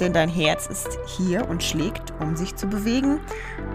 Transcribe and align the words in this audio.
denn 0.00 0.12
dein 0.12 0.28
Herz 0.28 0.66
ist 0.66 0.98
hier 1.06 1.48
und 1.48 1.62
schlägt, 1.62 2.12
um 2.20 2.36
sich 2.36 2.56
zu 2.56 2.66
bewegen. 2.66 3.20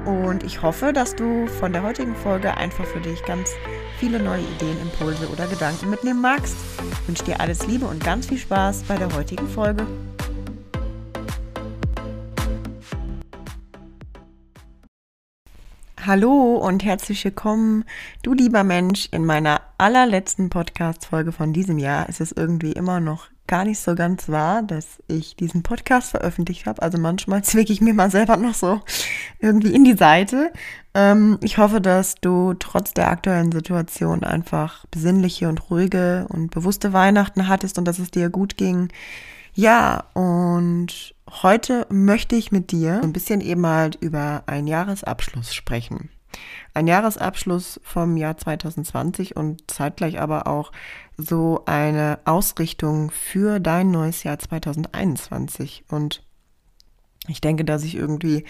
Und 0.06 0.44
ich 0.44 0.62
hoffe, 0.62 0.94
dass 0.94 1.16
du 1.16 1.48
von 1.48 1.74
der 1.74 1.84
heutigen 1.84 2.16
Folge 2.16 2.56
einfach 2.58 2.86
für 2.86 3.02
dich 3.02 3.24
ganz 3.26 3.52
viele 4.00 4.20
neue 4.20 4.42
Ideen, 4.42 4.80
Impulse 4.82 5.30
oder 5.30 5.48
Gedanken 5.48 5.90
mitnehmen 5.90 6.22
magst. 6.22 6.56
Ich 7.02 7.08
wünsche 7.08 7.24
dir 7.26 7.40
alles 7.40 7.68
Liebe 7.68 7.86
und 7.86 8.04
ganz 8.04 8.28
viel 8.28 8.38
Spaß 8.38 8.84
bei 8.84 8.98
der 8.98 9.14
heutigen 9.14 9.48
Folge. 9.48 9.86
Hallo 16.06 16.58
und 16.58 16.84
herzlich 16.84 17.24
willkommen, 17.24 17.86
du 18.24 18.34
lieber 18.34 18.66
Mensch, 18.66 19.08
in 19.12 19.26
meiner 19.26 19.62
allerletzten 19.78 20.50
Podcast-Folge 20.50 21.32
von 21.32 21.54
diesem 21.54 21.78
Jahr. 21.78 22.08
Es 22.10 22.20
ist 22.20 22.38
irgendwie 22.38 22.74
immer 22.74 23.00
noch 23.00 23.30
gar 23.54 23.66
nicht 23.66 23.80
so 23.80 23.94
ganz 23.94 24.30
wahr, 24.30 24.64
dass 24.64 24.98
ich 25.08 25.36
diesen 25.36 25.62
Podcast 25.62 26.10
veröffentlicht 26.10 26.66
habe. 26.66 26.82
Also 26.82 26.98
manchmal 26.98 27.44
zwicke 27.44 27.72
ich 27.72 27.82
mir 27.82 27.94
mal 27.94 28.10
selber 28.10 28.36
noch 28.36 28.56
so 28.56 28.82
irgendwie 29.38 29.76
in 29.76 29.84
die 29.84 29.96
Seite. 29.96 30.52
Ähm, 30.96 31.38
ich 31.44 31.60
hoffe, 31.60 31.80
dass 31.80 32.16
du 32.16 32.56
trotz 32.56 32.96
der 32.96 33.12
aktuellen 33.12 33.52
Situation 33.52 34.24
einfach 34.24 34.88
besinnliche 34.88 35.50
und 35.50 35.70
ruhige 35.70 36.26
und 36.30 36.50
bewusste 36.50 36.94
Weihnachten 36.94 37.48
hattest 37.48 37.78
und 37.78 37.86
dass 37.86 38.00
es 38.00 38.10
dir 38.10 38.32
gut 38.32 38.58
ging. 38.58 38.88
Ja, 39.54 40.06
und 40.16 41.14
heute 41.44 41.86
möchte 41.92 42.36
ich 42.36 42.52
mit 42.52 42.72
dir 42.72 43.02
ein 43.04 43.14
bisschen 43.14 43.40
eben 43.40 43.68
halt 43.68 44.00
über 44.02 44.42
einen 44.48 44.66
Jahresabschluss 44.66 45.54
sprechen. 45.54 46.10
Ein 46.74 46.88
Jahresabschluss 46.88 47.80
vom 47.84 48.18
Jahr 48.18 48.36
2020 48.36 49.36
und 49.36 49.70
zeitgleich 49.70 50.20
aber 50.20 50.48
auch 50.48 50.72
so 51.18 51.64
eine 51.66 52.20
Ausrichtung 52.26 53.12
für 53.12 53.60
dein 53.60 53.92
neues 53.92 54.24
Jahr 54.24 54.40
2021. 54.40 55.86
Und 55.90 56.24
ich 57.28 57.40
denke, 57.40 57.64
dass 57.64 57.86
ich 57.86 57.96
irgendwie 57.96 58.44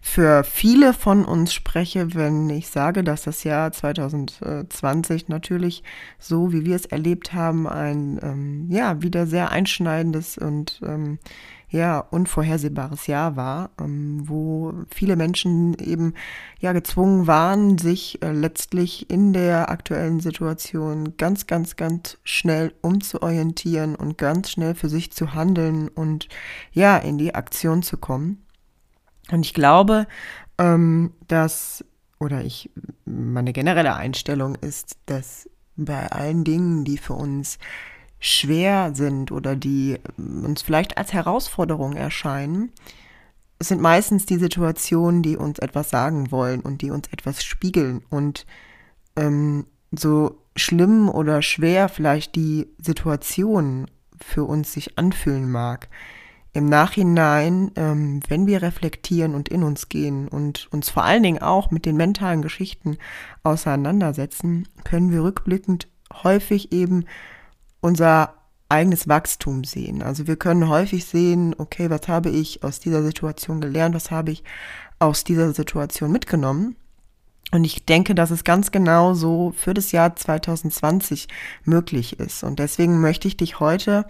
für 0.00 0.44
viele 0.44 0.92
von 0.92 1.24
uns 1.24 1.52
spreche, 1.52 2.14
wenn 2.14 2.48
ich 2.48 2.68
sage, 2.68 3.02
dass 3.02 3.22
das 3.22 3.42
Jahr 3.42 3.72
2020 3.72 5.28
natürlich 5.28 5.82
so, 6.18 6.52
wie 6.52 6.64
wir 6.64 6.76
es 6.76 6.86
erlebt 6.86 7.32
haben, 7.32 7.66
ein 7.66 8.20
ähm, 8.22 8.66
ja 8.70 9.02
wieder 9.02 9.26
sehr 9.26 9.50
einschneidendes 9.50 10.38
und 10.38 10.80
ähm, 10.84 11.18
ja, 11.70 12.00
unvorhersehbares 12.00 13.06
Jahr 13.06 13.36
war, 13.36 13.70
ähm, 13.80 14.28
wo 14.28 14.74
viele 14.92 15.14
Menschen 15.14 15.74
eben 15.78 16.14
ja 16.58 16.72
gezwungen 16.72 17.28
waren, 17.28 17.78
sich 17.78 18.20
äh, 18.22 18.32
letztlich 18.32 19.08
in 19.08 19.32
der 19.32 19.70
aktuellen 19.70 20.18
Situation 20.18 21.16
ganz, 21.16 21.46
ganz, 21.46 21.76
ganz 21.76 22.18
schnell 22.24 22.74
umzuorientieren 22.82 23.94
und 23.94 24.18
ganz 24.18 24.50
schnell 24.50 24.74
für 24.74 24.88
sich 24.88 25.12
zu 25.12 25.32
handeln 25.34 25.88
und 25.88 26.28
ja, 26.72 26.96
in 26.96 27.18
die 27.18 27.34
Aktion 27.36 27.82
zu 27.82 27.96
kommen. 27.96 28.44
Und 29.30 29.46
ich 29.46 29.54
glaube, 29.54 30.08
ähm, 30.58 31.12
dass, 31.28 31.84
oder 32.18 32.42
ich, 32.42 32.70
meine 33.04 33.52
generelle 33.52 33.94
Einstellung 33.94 34.56
ist, 34.56 34.98
dass 35.06 35.48
bei 35.76 36.10
allen 36.10 36.42
Dingen, 36.42 36.84
die 36.84 36.98
für 36.98 37.14
uns 37.14 37.58
schwer 38.20 38.94
sind 38.94 39.32
oder 39.32 39.56
die 39.56 39.98
uns 40.18 40.62
vielleicht 40.62 40.98
als 40.98 41.12
Herausforderung 41.12 41.94
erscheinen, 41.94 42.70
sind 43.58 43.80
meistens 43.80 44.26
die 44.26 44.38
Situationen, 44.38 45.22
die 45.22 45.36
uns 45.36 45.58
etwas 45.58 45.90
sagen 45.90 46.30
wollen 46.30 46.60
und 46.60 46.82
die 46.82 46.90
uns 46.90 47.08
etwas 47.08 47.42
spiegeln. 47.42 48.02
Und 48.08 48.46
ähm, 49.16 49.66
so 49.90 50.38
schlimm 50.56 51.08
oder 51.08 51.42
schwer 51.42 51.88
vielleicht 51.88 52.36
die 52.36 52.68
Situation 52.78 53.86
für 54.18 54.44
uns 54.44 54.72
sich 54.72 54.98
anfühlen 54.98 55.50
mag, 55.50 55.88
im 56.52 56.66
Nachhinein, 56.66 57.70
ähm, 57.76 58.20
wenn 58.28 58.46
wir 58.46 58.60
reflektieren 58.60 59.34
und 59.34 59.48
in 59.48 59.62
uns 59.62 59.88
gehen 59.88 60.26
und 60.26 60.68
uns 60.72 60.90
vor 60.90 61.04
allen 61.04 61.22
Dingen 61.22 61.40
auch 61.40 61.70
mit 61.70 61.86
den 61.86 61.96
mentalen 61.96 62.42
Geschichten 62.42 62.98
auseinandersetzen, 63.44 64.68
können 64.82 65.12
wir 65.12 65.22
rückblickend 65.22 65.86
häufig 66.24 66.72
eben 66.72 67.04
unser 67.80 68.34
eigenes 68.70 69.08
Wachstum 69.08 69.64
sehen. 69.64 70.02
Also 70.02 70.26
wir 70.26 70.36
können 70.36 70.68
häufig 70.68 71.04
sehen, 71.04 71.54
okay, 71.58 71.90
was 71.90 72.08
habe 72.08 72.30
ich 72.30 72.62
aus 72.62 72.80
dieser 72.80 73.02
Situation 73.02 73.60
gelernt, 73.60 73.94
was 73.94 74.10
habe 74.10 74.30
ich 74.30 74.44
aus 74.98 75.24
dieser 75.24 75.52
Situation 75.52 76.12
mitgenommen. 76.12 76.76
Und 77.52 77.64
ich 77.64 77.84
denke, 77.84 78.14
dass 78.14 78.30
es 78.30 78.44
ganz 78.44 78.70
genau 78.70 79.14
so 79.14 79.52
für 79.56 79.74
das 79.74 79.90
Jahr 79.90 80.14
2020 80.14 81.26
möglich 81.64 82.20
ist. 82.20 82.44
Und 82.44 82.60
deswegen 82.60 83.00
möchte 83.00 83.26
ich 83.26 83.36
dich 83.36 83.58
heute 83.58 84.06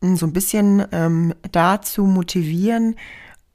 hm, 0.00 0.16
so 0.16 0.26
ein 0.26 0.32
bisschen 0.32 0.86
ähm, 0.92 1.34
dazu 1.50 2.04
motivieren, 2.04 2.94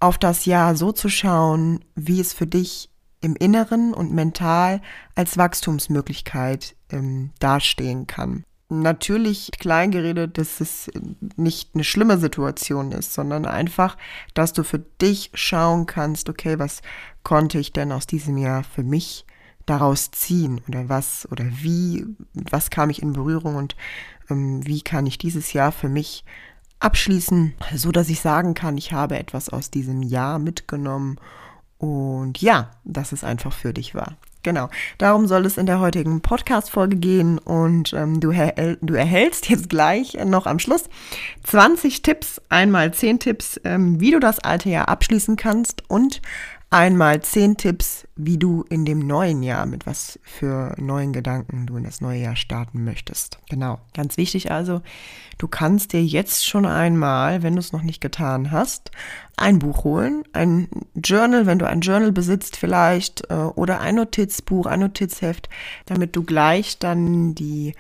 auf 0.02 0.18
das 0.18 0.46
Jahr 0.46 0.76
so 0.76 0.92
zu 0.92 1.08
schauen, 1.08 1.86
wie 1.96 2.20
es 2.20 2.34
für 2.34 2.48
dich 2.48 2.90
im 3.22 3.38
Inneren 3.38 3.94
und 3.94 4.12
mental 4.12 4.82
als 5.16 5.38
Wachstumsmöglichkeit 5.38 6.76
ähm, 6.90 7.30
dastehen 7.40 8.08
kann 8.08 8.44
natürlich 8.70 9.52
klein 9.60 9.92
geredet, 9.92 10.38
dass 10.38 10.60
es 10.62 10.90
nicht 11.36 11.72
eine 11.74 11.84
schlimme 11.84 12.18
Situation 12.18 12.92
ist, 12.92 13.14
sondern 13.14 13.46
einfach, 13.46 13.98
dass 14.34 14.54
du 14.54 14.64
für 14.64 14.80
dich 14.80 15.32
schauen 15.34 15.86
kannst, 15.86 16.30
okay, 16.30 16.60
was 16.60 16.82
konnte 17.24 17.60
ich 17.60 17.74
denn 17.74 17.92
aus 17.92 18.08
diesem 18.08 18.38
Jahr 18.38 18.64
für 18.64 18.84
mich 18.84 19.26
daraus 19.66 20.12
ziehen 20.12 20.62
oder 20.68 20.90
was 20.90 21.28
oder 21.32 21.46
wie, 21.46 22.06
was 22.34 22.70
kam 22.70 22.90
ich 22.90 23.02
in 23.02 23.14
Berührung 23.14 23.56
und 23.56 23.76
ähm, 24.30 24.66
wie 24.66 24.82
kann 24.82 25.06
ich 25.06 25.18
dieses 25.18 25.54
Jahr 25.54 25.72
für 25.72 25.90
mich 25.90 26.26
abschließen, 26.80 27.54
so 27.76 27.92
dass 27.92 28.10
ich 28.10 28.20
sagen 28.20 28.56
kann, 28.56 28.78
ich 28.78 28.92
habe 28.92 29.18
etwas 29.18 29.50
aus 29.50 29.72
diesem 29.72 30.02
Jahr 30.02 30.38
mitgenommen 30.38 31.18
und 31.78 32.42
ja, 32.42 32.72
dass 32.84 33.14
es 33.14 33.24
einfach 33.24 33.54
für 33.54 33.74
dich 33.74 33.96
war. 33.96 34.18
Genau, 34.44 34.70
darum 34.98 35.26
soll 35.26 35.46
es 35.46 35.58
in 35.58 35.66
der 35.66 35.80
heutigen 35.80 36.20
Podcast-Folge 36.20 36.98
gehen 36.98 37.38
und 37.38 37.94
ähm, 37.94 38.20
du, 38.20 38.34
du, 38.82 38.94
erhältst 38.94 39.50
jetzt 39.50 39.70
gleich 39.70 40.18
noch 40.26 40.48
am 40.48 40.60
Schluss 40.60 40.84
20 41.44 42.02
Tipps, 42.02 42.42
einmal 42.50 42.94
10 42.94 43.20
Tipps, 43.20 43.60
ähm, 43.64 44.02
wie 44.02 44.12
du 44.12 44.20
das 44.20 44.40
alte 44.40 44.70
Jahr 44.70 44.90
abschließen 44.90 45.38
kannst 45.38 45.90
und 45.90 46.22
einmal 46.74 47.22
10 47.22 47.58
Tipps, 47.58 48.08
wie 48.16 48.40
du 48.40 48.66
in 48.68 48.84
dem 48.84 48.98
neuen 48.98 49.44
Jahr 49.44 49.68
mit 49.68 49.86
was 49.86 50.20
für 50.24 50.74
neuen 50.78 51.14
Gedanken 51.14 51.68
du 51.68 51.78
in 51.78 51.84
das 51.84 52.02
neue 52.02 52.20
Jahr 52.20 52.36
starten 52.36 52.84
möchtest. 52.84 53.38
Genau, 53.48 53.80
ganz 53.94 54.18
wichtig 54.18 54.52
also, 54.52 54.82
du 55.38 55.48
kannst 55.48 55.94
dir 55.94 56.04
jetzt 56.04 56.48
schon 56.48 56.66
einmal, 56.66 57.44
wenn 57.44 57.54
du 57.54 57.60
es 57.60 57.74
noch 57.74 57.84
nicht 57.84 58.02
getan 58.02 58.52
hast, 58.52 58.90
ein 59.38 59.60
Buch 59.60 59.84
holen, 59.84 60.24
ein 60.34 60.68
Journal, 60.96 61.46
wenn 61.46 61.60
du 61.60 61.68
ein 61.68 61.82
Journal 61.82 62.12
besitzt 62.12 62.58
vielleicht, 62.58 63.30
äh, 63.30 63.36
oder 63.36 63.80
ein 63.80 63.96
Notizbuch, 63.96 64.66
ein 64.66 64.80
Notizheft, 64.80 65.50
damit 65.86 66.16
du 66.16 66.24
gleich 66.24 66.80
dann 66.80 67.36
die 67.36 67.76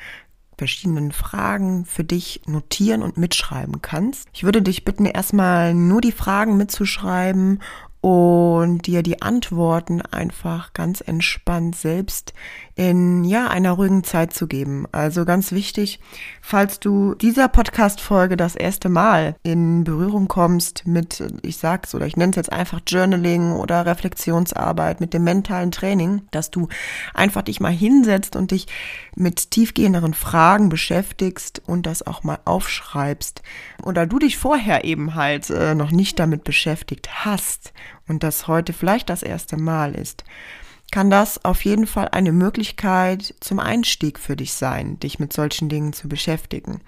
verschiedenen 0.55 1.11
Fragen 1.11 1.85
für 1.85 2.03
dich 2.03 2.41
notieren 2.45 3.01
und 3.01 3.17
mitschreiben 3.17 3.81
kannst. 3.81 4.29
Ich 4.33 4.43
würde 4.43 4.61
dich 4.61 4.85
bitten, 4.85 5.05
erstmal 5.05 5.73
nur 5.73 5.99
die 5.99 6.11
Fragen 6.11 6.57
mitzuschreiben 6.57 7.59
und 8.03 8.85
dir 8.85 9.01
die 9.01 9.21
Antworten 9.21 10.01
einfach 10.01 10.73
ganz 10.73 10.99
entspannt 10.99 11.77
selbst 11.77 12.33
in 12.75 13.23
ja 13.23 13.47
einer 13.47 13.71
ruhigen 13.71 14.03
Zeit 14.03 14.33
zu 14.33 14.47
geben. 14.47 14.85
Also 14.91 15.25
ganz 15.25 15.51
wichtig, 15.51 15.99
falls 16.41 16.79
du 16.79 17.13
dieser 17.15 17.47
Podcast 17.47 18.01
Folge 18.01 18.35
das 18.35 18.55
erste 18.55 18.89
Mal 18.89 19.35
in 19.43 19.83
Berührung 19.83 20.27
kommst 20.27 20.87
mit 20.87 21.23
ich 21.43 21.57
sag's 21.57 21.93
oder 21.93 22.07
ich 22.07 22.17
nenne 22.17 22.31
es 22.31 22.35
jetzt 22.35 22.51
einfach 22.51 22.81
Journaling 22.85 23.51
oder 23.51 23.85
Reflexionsarbeit 23.85 25.01
mit 25.01 25.13
dem 25.13 25.23
mentalen 25.23 25.71
Training, 25.71 26.23
dass 26.31 26.49
du 26.49 26.67
einfach 27.13 27.43
dich 27.43 27.59
mal 27.59 27.71
hinsetzt 27.71 28.35
und 28.35 28.51
dich 28.51 28.67
mit 29.15 29.51
tiefgehenderen 29.51 30.15
Fragen 30.15 30.69
beschäftigst 30.69 31.61
und 31.67 31.85
das 31.85 32.05
auch 32.05 32.23
mal 32.23 32.39
aufschreibst 32.45 33.43
oder 33.83 34.07
du 34.07 34.17
dich 34.17 34.37
vorher 34.37 34.83
eben 34.83 35.13
halt 35.13 35.49
äh, 35.51 35.75
noch 35.75 35.91
nicht 35.91 36.17
damit 36.17 36.43
beschäftigt 36.43 37.25
hast 37.25 37.73
und 38.07 38.23
das 38.23 38.47
heute 38.47 38.73
vielleicht 38.73 39.09
das 39.09 39.23
erste 39.23 39.57
Mal 39.57 39.95
ist, 39.95 40.23
kann 40.93 41.09
das 41.09 41.43
auf 41.43 41.65
jeden 41.65 41.87
Fall 41.87 42.09
eine 42.09 42.31
Möglichkeit 42.31 43.33
zum 43.39 43.57
Einstieg 43.57 44.19
für 44.19 44.35
dich 44.35 44.53
sein, 44.53 44.99
dich 44.99 45.17
mit 45.17 45.33
solchen 45.33 45.67
Dingen 45.67 45.91
zu 45.91 46.07
beschäftigen. 46.07 46.81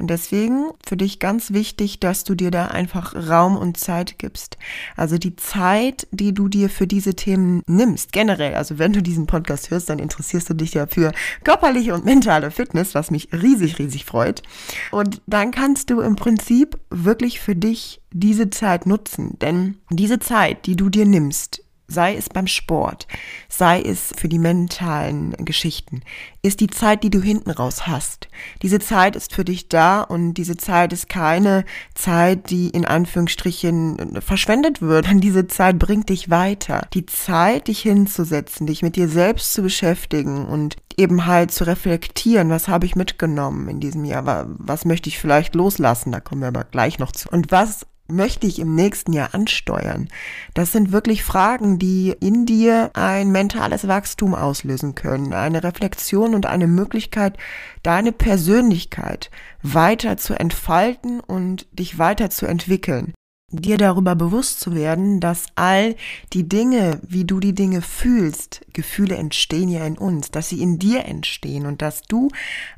Und 0.00 0.10
deswegen 0.10 0.72
für 0.84 0.96
dich 0.96 1.20
ganz 1.20 1.52
wichtig, 1.52 2.00
dass 2.00 2.24
du 2.24 2.34
dir 2.34 2.50
da 2.50 2.66
einfach 2.66 3.14
Raum 3.14 3.56
und 3.56 3.76
Zeit 3.76 4.18
gibst. 4.18 4.58
Also 4.96 5.16
die 5.16 5.36
Zeit, 5.36 6.08
die 6.10 6.34
du 6.34 6.48
dir 6.48 6.68
für 6.68 6.88
diese 6.88 7.14
Themen 7.14 7.62
nimmst, 7.68 8.10
generell. 8.10 8.56
Also 8.56 8.80
wenn 8.80 8.92
du 8.92 9.00
diesen 9.00 9.28
Podcast 9.28 9.70
hörst, 9.70 9.90
dann 9.90 10.00
interessierst 10.00 10.50
du 10.50 10.54
dich 10.54 10.74
ja 10.74 10.88
für 10.88 11.12
körperliche 11.44 11.94
und 11.94 12.04
mentale 12.04 12.50
Fitness, 12.50 12.96
was 12.96 13.12
mich 13.12 13.28
riesig, 13.32 13.78
riesig 13.78 14.06
freut. 14.06 14.42
Und 14.90 15.22
dann 15.28 15.52
kannst 15.52 15.90
du 15.90 16.00
im 16.00 16.16
Prinzip 16.16 16.80
wirklich 16.90 17.38
für 17.38 17.54
dich 17.54 18.02
diese 18.10 18.50
Zeit 18.50 18.86
nutzen. 18.86 19.38
Denn 19.38 19.76
diese 19.90 20.18
Zeit, 20.18 20.66
die 20.66 20.74
du 20.74 20.88
dir 20.88 21.06
nimmst, 21.06 21.62
sei 21.88 22.16
es 22.16 22.28
beim 22.28 22.46
Sport, 22.46 23.06
sei 23.48 23.80
es 23.80 24.12
für 24.16 24.28
die 24.28 24.38
mentalen 24.38 25.32
Geschichten, 25.44 26.02
ist 26.42 26.60
die 26.60 26.66
Zeit, 26.66 27.02
die 27.02 27.10
du 27.10 27.20
hinten 27.20 27.50
raus 27.50 27.86
hast. 27.86 28.28
Diese 28.62 28.78
Zeit 28.78 29.16
ist 29.16 29.34
für 29.34 29.44
dich 29.44 29.68
da 29.68 30.02
und 30.02 30.34
diese 30.34 30.56
Zeit 30.56 30.92
ist 30.92 31.08
keine 31.08 31.64
Zeit, 31.94 32.50
die 32.50 32.68
in 32.68 32.84
Anführungsstrichen 32.84 34.20
verschwendet 34.20 34.82
wird. 34.82 35.06
Diese 35.26 35.46
Zeit 35.46 35.78
bringt 35.78 36.08
dich 36.08 36.30
weiter. 36.30 36.86
Die 36.94 37.06
Zeit, 37.06 37.68
dich 37.68 37.80
hinzusetzen, 37.80 38.66
dich 38.66 38.82
mit 38.82 38.96
dir 38.96 39.08
selbst 39.08 39.52
zu 39.52 39.62
beschäftigen 39.62 40.46
und 40.46 40.76
eben 40.96 41.26
halt 41.26 41.50
zu 41.50 41.66
reflektieren, 41.66 42.50
was 42.50 42.68
habe 42.68 42.86
ich 42.86 42.96
mitgenommen 42.96 43.68
in 43.68 43.80
diesem 43.80 44.04
Jahr, 44.04 44.46
was 44.48 44.84
möchte 44.84 45.08
ich 45.08 45.18
vielleicht 45.18 45.54
loslassen, 45.54 46.12
da 46.12 46.20
kommen 46.20 46.40
wir 46.40 46.48
aber 46.48 46.64
gleich 46.64 46.98
noch 46.98 47.12
zu. 47.12 47.28
Und 47.28 47.50
was 47.50 47.86
möchte 48.08 48.46
ich 48.46 48.58
im 48.58 48.74
nächsten 48.74 49.12
Jahr 49.12 49.34
ansteuern? 49.34 50.08
Das 50.54 50.72
sind 50.72 50.92
wirklich 50.92 51.24
Fragen, 51.24 51.78
die 51.78 52.14
in 52.20 52.46
dir 52.46 52.90
ein 52.94 53.30
mentales 53.30 53.88
Wachstum 53.88 54.34
auslösen 54.34 54.94
können, 54.94 55.32
eine 55.32 55.64
Reflexion 55.64 56.34
und 56.34 56.46
eine 56.46 56.66
Möglichkeit, 56.66 57.36
deine 57.82 58.12
Persönlichkeit 58.12 59.30
weiter 59.62 60.16
zu 60.16 60.34
entfalten 60.34 61.20
und 61.20 61.66
dich 61.72 61.98
weiter 61.98 62.30
zu 62.30 62.46
entwickeln 62.46 63.14
dir 63.50 63.78
darüber 63.78 64.16
bewusst 64.16 64.58
zu 64.58 64.74
werden, 64.74 65.20
dass 65.20 65.46
all 65.54 65.94
die 66.32 66.48
Dinge, 66.48 67.00
wie 67.06 67.24
du 67.24 67.38
die 67.38 67.54
Dinge 67.54 67.80
fühlst, 67.80 68.62
Gefühle 68.72 69.16
entstehen 69.16 69.68
ja 69.68 69.86
in 69.86 69.96
uns, 69.96 70.32
dass 70.32 70.48
sie 70.48 70.60
in 70.60 70.78
dir 70.78 71.04
entstehen 71.04 71.64
und 71.64 71.80
dass 71.80 72.02
du 72.02 72.28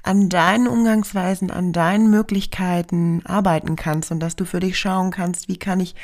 an 0.02 0.28
deinen 0.28 0.68
Umgangsweisen, 0.68 1.50
an 1.50 1.72
deinen 1.72 2.10
Möglichkeiten 2.10 3.22
arbeiten 3.24 3.76
kannst 3.76 4.10
und 4.10 4.20
dass 4.20 4.36
du 4.36 4.44
für 4.44 4.60
dich 4.60 4.78
schauen 4.78 5.10
kannst, 5.10 5.48
wie 5.48 5.56
kann 5.56 5.80
ich 5.80 5.94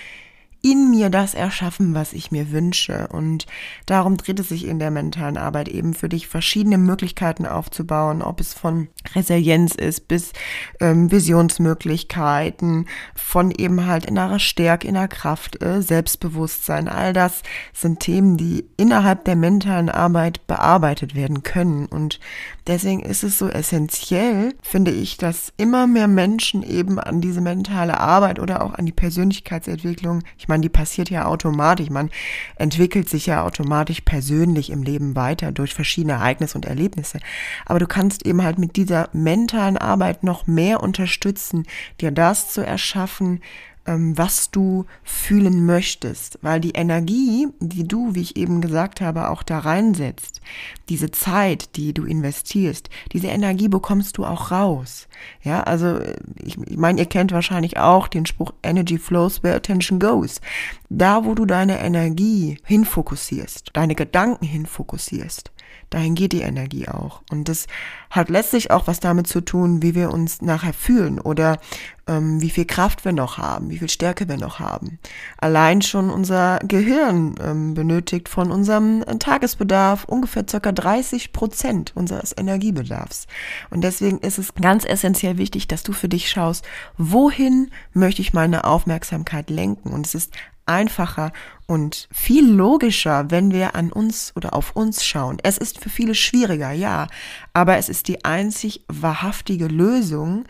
in 0.64 0.88
mir 0.88 1.10
das 1.10 1.34
erschaffen, 1.34 1.94
was 1.94 2.14
ich 2.14 2.32
mir 2.32 2.50
wünsche. 2.50 3.08
Und 3.08 3.46
darum 3.84 4.16
dreht 4.16 4.40
es 4.40 4.48
sich 4.48 4.66
in 4.66 4.78
der 4.78 4.90
mentalen 4.90 5.36
Arbeit 5.36 5.68
eben 5.68 5.92
für 5.92 6.08
dich 6.08 6.26
verschiedene 6.26 6.78
Möglichkeiten 6.78 7.44
aufzubauen, 7.44 8.22
ob 8.22 8.40
es 8.40 8.54
von 8.54 8.88
Resilienz 9.14 9.74
ist 9.74 10.08
bis 10.08 10.32
ähm, 10.80 11.10
Visionsmöglichkeiten, 11.10 12.86
von 13.14 13.50
eben 13.50 13.84
halt 13.84 14.06
innerer 14.06 14.38
Stärke, 14.38 14.88
innerer 14.88 15.08
Kraft, 15.08 15.62
äh, 15.62 15.82
Selbstbewusstsein. 15.82 16.88
All 16.88 17.12
das 17.12 17.42
sind 17.74 18.00
Themen, 18.00 18.38
die 18.38 18.64
innerhalb 18.78 19.26
der 19.26 19.36
mentalen 19.36 19.90
Arbeit 19.90 20.46
bearbeitet 20.46 21.14
werden 21.14 21.42
können. 21.42 21.84
Und 21.84 22.20
deswegen 22.66 23.00
ist 23.00 23.22
es 23.22 23.38
so 23.38 23.48
essentiell, 23.48 24.54
finde 24.62 24.90
ich, 24.90 25.16
dass 25.16 25.52
immer 25.56 25.86
mehr 25.86 26.08
Menschen 26.08 26.62
eben 26.62 26.98
an 26.98 27.20
diese 27.20 27.40
mentale 27.40 28.00
Arbeit 28.00 28.38
oder 28.38 28.62
auch 28.62 28.74
an 28.74 28.86
die 28.86 28.92
Persönlichkeitsentwicklung, 28.92 30.22
ich 30.38 30.48
meine, 30.48 30.62
die 30.62 30.68
passiert 30.68 31.10
ja 31.10 31.26
automatisch. 31.26 31.90
Man 31.90 32.10
entwickelt 32.56 33.08
sich 33.08 33.26
ja 33.26 33.44
automatisch 33.44 34.00
persönlich 34.00 34.70
im 34.70 34.82
Leben 34.82 35.14
weiter 35.14 35.52
durch 35.52 35.74
verschiedene 35.74 36.14
Ereignisse 36.14 36.56
und 36.56 36.64
Erlebnisse. 36.64 37.18
Aber 37.66 37.78
du 37.78 37.86
kannst 37.86 38.26
eben 38.26 38.42
halt 38.42 38.58
mit 38.58 38.76
dieser 38.76 39.08
mentalen 39.12 39.76
Arbeit 39.76 40.24
noch 40.24 40.46
mehr 40.46 40.82
unterstützen, 40.82 41.66
dir 42.00 42.10
das 42.10 42.52
zu 42.52 42.64
erschaffen, 42.64 43.40
was 43.86 44.50
du 44.50 44.86
fühlen 45.02 45.66
möchtest, 45.66 46.38
weil 46.42 46.60
die 46.60 46.70
Energie, 46.70 47.48
die 47.60 47.86
du, 47.86 48.14
wie 48.14 48.22
ich 48.22 48.36
eben 48.36 48.60
gesagt 48.60 49.00
habe, 49.00 49.28
auch 49.28 49.42
da 49.42 49.58
reinsetzt, 49.58 50.40
diese 50.88 51.10
Zeit, 51.10 51.76
die 51.76 51.92
du 51.92 52.04
investierst, 52.04 52.88
diese 53.12 53.26
Energie 53.26 53.68
bekommst 53.68 54.16
du 54.16 54.24
auch 54.24 54.50
raus. 54.50 55.06
Ja, 55.42 55.62
also 55.62 56.00
ich, 56.42 56.56
ich 56.58 56.76
meine, 56.76 57.00
ihr 57.00 57.06
kennt 57.06 57.32
wahrscheinlich 57.32 57.78
auch 57.78 58.08
den 58.08 58.24
Spruch 58.24 58.52
Energy 58.62 58.98
flows 58.98 59.42
where 59.42 59.54
attention 59.54 59.98
goes. 59.98 60.40
Da, 60.88 61.24
wo 61.24 61.34
du 61.34 61.44
deine 61.44 61.80
Energie 61.80 62.58
hinfokussierst, 62.64 63.70
deine 63.74 63.94
Gedanken 63.94 64.46
hinfokussierst, 64.46 65.50
dahin 65.90 66.14
geht 66.14 66.32
die 66.32 66.42
Energie 66.42 66.88
auch. 66.88 67.22
Und 67.30 67.48
das 67.48 67.66
hat 68.10 68.28
letztlich 68.28 68.70
auch 68.70 68.86
was 68.86 69.00
damit 69.00 69.26
zu 69.26 69.40
tun, 69.40 69.82
wie 69.82 69.94
wir 69.94 70.10
uns 70.10 70.42
nachher 70.42 70.72
fühlen 70.72 71.20
oder 71.20 71.58
ähm, 72.06 72.40
wie 72.40 72.50
viel 72.50 72.64
Kraft 72.64 73.04
wir 73.04 73.12
noch 73.12 73.38
haben, 73.38 73.70
wie 73.70 73.78
viel 73.78 73.88
Stärke 73.88 74.28
wir 74.28 74.36
noch 74.36 74.58
haben. 74.58 74.98
Allein 75.38 75.82
schon 75.82 76.10
unser 76.10 76.58
Gehirn 76.66 77.34
ähm, 77.40 77.74
benötigt 77.74 78.28
von 78.28 78.50
unserem 78.50 79.04
Tagesbedarf 79.18 80.04
ungefähr 80.04 80.44
circa 80.48 80.72
30 80.72 81.32
Prozent 81.32 81.92
unseres 81.94 82.34
Energiebedarfs. 82.36 83.26
Und 83.70 83.82
deswegen 83.82 84.18
ist 84.18 84.38
es 84.38 84.54
ganz 84.54 84.84
essentiell 84.84 85.38
wichtig, 85.38 85.68
dass 85.68 85.82
du 85.82 85.92
für 85.92 86.08
dich 86.08 86.28
schaust, 86.28 86.64
wohin 86.98 87.70
möchte 87.92 88.22
ich 88.22 88.32
meine 88.32 88.64
Aufmerksamkeit 88.64 89.50
lenken. 89.50 89.90
Und 89.90 90.06
es 90.06 90.14
ist 90.14 90.32
einfacher 90.66 91.32
und 91.66 92.08
viel 92.12 92.48
logischer, 92.48 93.30
wenn 93.30 93.52
wir 93.52 93.74
an 93.74 93.92
uns 93.92 94.32
oder 94.36 94.54
auf 94.54 94.76
uns 94.76 95.04
schauen. 95.04 95.38
Es 95.42 95.58
ist 95.58 95.78
für 95.80 95.90
viele 95.90 96.14
schwieriger, 96.14 96.72
ja, 96.72 97.06
aber 97.52 97.76
es 97.76 97.88
ist 97.88 98.08
die 98.08 98.24
einzig 98.24 98.84
wahrhaftige 98.88 99.66
Lösung 99.66 100.44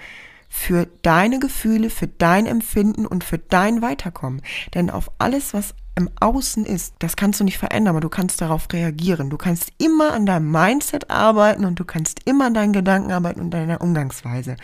für 0.48 0.86
deine 1.02 1.40
Gefühle, 1.40 1.90
für 1.90 2.06
dein 2.06 2.46
Empfinden 2.46 3.06
und 3.06 3.24
für 3.24 3.38
dein 3.38 3.82
Weiterkommen. 3.82 4.40
Denn 4.74 4.88
auf 4.88 5.10
alles, 5.18 5.52
was 5.52 5.74
im 5.96 6.08
Außen 6.20 6.64
ist, 6.64 6.94
das 7.00 7.16
kannst 7.16 7.40
du 7.40 7.44
nicht 7.44 7.58
verändern, 7.58 7.90
aber 7.94 8.00
du 8.00 8.08
kannst 8.08 8.40
darauf 8.40 8.68
reagieren. 8.72 9.30
Du 9.30 9.36
kannst 9.36 9.72
immer 9.78 10.12
an 10.12 10.26
deinem 10.26 10.50
Mindset 10.50 11.10
arbeiten 11.10 11.64
und 11.64 11.78
du 11.78 11.84
kannst 11.84 12.20
immer 12.24 12.46
an 12.46 12.54
deinen 12.54 12.72
Gedanken 12.72 13.12
arbeiten 13.12 13.40
und 13.40 13.50
deiner 13.50 13.80
Umgangsweise. 13.80 14.56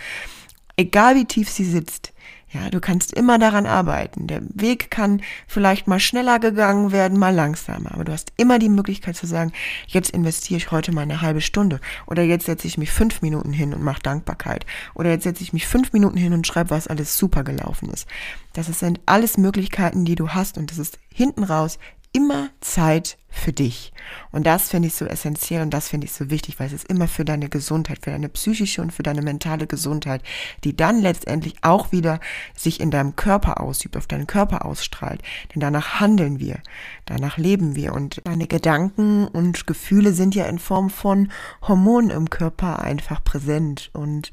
Egal 0.76 1.14
wie 1.17 1.25
tief 1.25 1.50
sie 1.50 1.64
sitzt. 1.64 2.12
Ja, 2.52 2.69
du 2.69 2.81
kannst 2.81 3.14
immer 3.14 3.38
daran 3.38 3.64
arbeiten. 3.64 4.26
Der 4.26 4.43
Weg 4.43 4.91
kann 4.91 5.23
vielleicht 5.47 5.87
mal 5.87 6.00
schneller 6.00 6.41
gegangen 6.41 6.91
werden, 6.91 7.17
mal 7.17 7.32
langsamer. 7.32 7.93
Aber 7.93 8.05
du 8.05 8.12
hast 8.12 8.32
immer 8.37 8.58
die 8.58 8.69
Möglichkeit 8.69 9.17
zu 9.17 9.26
sagen, 9.26 9.52
jetzt 9.87 10.11
investiere 10.11 10.58
ich 10.58 10.73
heute 10.73 10.91
mal 10.91 11.02
eine 11.02 11.23
halbe 11.23 11.43
Stunde. 11.43 11.81
Oder 12.06 12.25
jetzt 12.25 12.47
setze 12.47 12.67
ich 12.67 12.76
mich 12.76 12.91
fünf 12.91 13.23
Minuten 13.23 13.52
hin 13.52 13.73
und 13.73 13.85
mache 13.85 14.02
Dankbarkeit. 14.02 14.67
Oder 14.94 15.11
jetzt 15.11 15.23
setze 15.23 15.44
ich 15.44 15.52
mich 15.52 15.69
fünf 15.69 15.93
Minuten 15.93 16.17
hin 16.17 16.32
und 16.32 16.44
schreibe, 16.44 16.70
was 16.70 16.88
alles 16.88 17.17
super 17.17 17.44
gelaufen 17.44 17.88
ist. 17.91 18.08
Das 18.52 18.67
sind 18.67 18.99
alles 19.06 19.38
Möglichkeiten, 19.38 20.05
die 20.05 20.17
du 20.17 20.31
hast. 20.31 20.58
Und 20.58 20.73
das 20.73 20.79
ist 20.79 20.99
hinten 21.12 21.44
raus 21.44 21.79
immer 22.12 22.51
Zeit 22.61 23.17
für 23.29 23.53
dich. 23.53 23.93
Und 24.33 24.45
das 24.47 24.69
finde 24.69 24.89
ich 24.89 24.95
so 24.95 25.05
essentiell 25.05 25.62
und 25.62 25.71
das 25.71 25.89
finde 25.89 26.07
ich 26.07 26.12
so 26.12 26.31
wichtig, 26.31 26.59
weil 26.59 26.67
es 26.67 26.73
ist 26.73 26.88
immer 26.88 27.07
für 27.07 27.25
deine 27.25 27.49
Gesundheit, 27.49 28.00
für 28.02 28.11
deine 28.11 28.29
psychische 28.29 28.83
und 28.83 28.93
für 28.93 29.05
deine 29.05 29.23
mentale 29.23 29.69
Gesundheit, 29.69 30.23
die 30.64 30.76
dann 30.76 31.00
letztendlich 31.00 31.55
auch 31.62 31.93
wieder 31.93 32.19
sich 32.57 32.81
in 32.81 32.90
deinem 32.90 33.14
Körper 33.14 33.61
ausübt, 33.61 33.97
auf 33.97 34.09
deinen 34.09 34.26
Körper 34.26 34.64
ausstrahlt. 34.64 35.23
Denn 35.55 35.61
danach 35.61 36.00
handeln 36.00 36.40
wir, 36.40 36.59
danach 37.07 37.38
leben 37.38 37.76
wir 37.76 37.95
und 37.95 38.21
deine 38.25 38.49
Gedanken 38.49 39.29
und 39.29 39.67
Gefühle 39.69 40.12
sind 40.12 40.35
ja 40.35 40.47
in 40.47 40.59
Form 40.59 40.90
von 40.90 41.31
Hormonen 41.62 42.11
im 42.11 42.31
Körper 42.31 42.81
einfach 42.81 43.23
präsent. 43.23 43.90
Und 43.93 44.33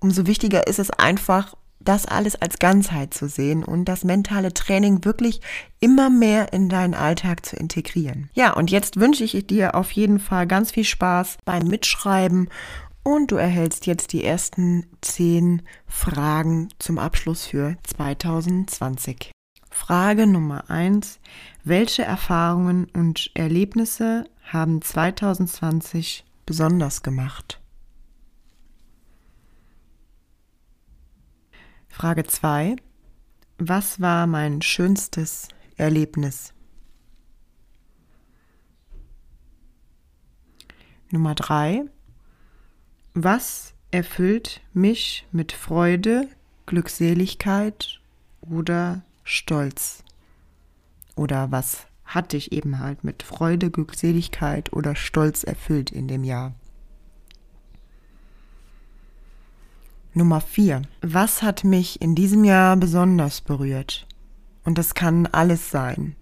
umso 0.00 0.26
wichtiger 0.26 0.66
ist 0.66 0.78
es 0.78 0.90
einfach, 0.90 1.54
das 1.84 2.06
alles 2.06 2.36
als 2.36 2.58
Ganzheit 2.58 3.14
zu 3.14 3.28
sehen 3.28 3.64
und 3.64 3.84
das 3.84 4.04
mentale 4.04 4.52
Training 4.52 5.04
wirklich 5.04 5.40
immer 5.80 6.10
mehr 6.10 6.52
in 6.52 6.68
deinen 6.68 6.94
Alltag 6.94 7.44
zu 7.44 7.56
integrieren. 7.56 8.30
Ja, 8.34 8.52
und 8.52 8.70
jetzt 8.70 8.98
wünsche 8.98 9.24
ich 9.24 9.46
dir 9.46 9.74
auf 9.74 9.90
jeden 9.92 10.18
Fall 10.18 10.46
ganz 10.46 10.70
viel 10.70 10.84
Spaß 10.84 11.38
beim 11.44 11.64
Mitschreiben 11.66 12.48
und 13.02 13.30
du 13.30 13.36
erhältst 13.36 13.86
jetzt 13.86 14.12
die 14.12 14.24
ersten 14.24 14.86
zehn 15.02 15.62
Fragen 15.86 16.70
zum 16.78 16.98
Abschluss 16.98 17.46
für 17.46 17.76
2020. 17.84 19.30
Frage 19.70 20.26
Nummer 20.26 20.70
eins: 20.70 21.20
Welche 21.64 22.04
Erfahrungen 22.04 22.86
und 22.94 23.30
Erlebnisse 23.34 24.24
haben 24.50 24.80
2020 24.80 26.24
besonders 26.46 27.02
gemacht? 27.02 27.60
Frage 31.94 32.24
2. 32.24 32.74
Was 33.58 34.00
war 34.00 34.26
mein 34.26 34.62
schönstes 34.62 35.46
Erlebnis? 35.76 36.52
Nummer 41.12 41.36
3. 41.36 41.84
Was 43.14 43.74
erfüllt 43.92 44.60
mich 44.72 45.24
mit 45.30 45.52
Freude, 45.52 46.28
Glückseligkeit 46.66 48.00
oder 48.40 49.02
Stolz? 49.22 50.02
Oder 51.14 51.52
was 51.52 51.86
hat 52.04 52.32
dich 52.32 52.50
eben 52.50 52.80
halt 52.80 53.04
mit 53.04 53.22
Freude, 53.22 53.70
Glückseligkeit 53.70 54.72
oder 54.72 54.96
Stolz 54.96 55.44
erfüllt 55.44 55.92
in 55.92 56.08
dem 56.08 56.24
Jahr? 56.24 56.56
Nummer 60.16 60.40
vier. 60.40 60.82
Was 61.02 61.42
hat 61.42 61.64
mich 61.64 62.00
in 62.00 62.14
diesem 62.14 62.44
Jahr 62.44 62.76
besonders 62.76 63.40
berührt? 63.40 64.06
Und 64.64 64.78
das 64.78 64.94
kann 64.94 65.26
alles 65.26 65.70
sein. 65.70 66.14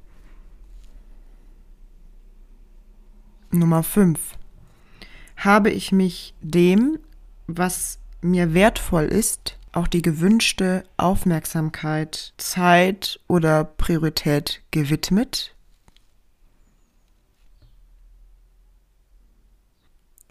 Nummer 3.51 3.83
fünf. 3.83 4.39
Habe 5.37 5.71
ich 5.71 5.93
mich 5.93 6.35
dem, 6.41 6.99
was 7.47 7.99
mir 8.23 8.55
wertvoll 8.55 9.05
ist, 9.05 9.59
auch 9.73 9.89
die 9.89 10.03
gewünschte 10.03 10.85
Aufmerksamkeit, 10.97 12.33
Zeit 12.39 13.21
oder 13.29 13.65
Priorität 13.65 14.63
gewidmet? 14.71 15.52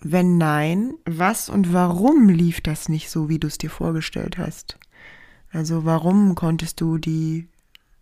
Wenn 0.03 0.37
nein, 0.39 0.95
was 1.05 1.47
und 1.47 1.73
warum 1.73 2.27
lief 2.27 2.61
das 2.61 2.89
nicht 2.89 3.09
so, 3.09 3.29
wie 3.29 3.37
du 3.37 3.47
es 3.47 3.59
dir 3.59 3.69
vorgestellt 3.69 4.39
hast? 4.39 4.79
Also 5.51 5.85
warum 5.85 6.33
konntest 6.33 6.81
du 6.81 6.97
die 6.97 7.47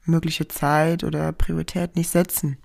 mögliche 0.05 0.47
Zeit 0.47 1.03
oder 1.03 1.33
Priorität 1.33 1.97
nicht 1.97 2.09
setzen? 2.09 2.57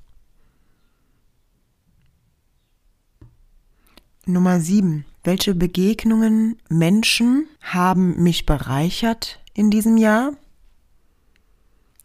Nummer 4.25 4.61
sieben. 4.61 5.05
Welche 5.25 5.55
Begegnungen, 5.55 6.57
Menschen 6.69 7.49
haben 7.61 8.23
mich 8.23 8.47
bereichert 8.47 9.41
in 9.53 9.71
diesem 9.71 9.97
Jahr? 9.97 10.35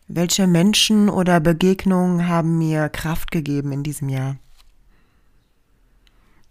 Welche 0.08 0.48
Menschen 0.48 1.10
oder 1.10 1.40
Begegnungen 1.40 2.28
haben 2.28 2.58
mir 2.58 2.90
Kraft 2.90 3.30
gegeben 3.30 3.72
in 3.72 3.84
diesem 3.84 4.10
Jahr? 4.10 4.38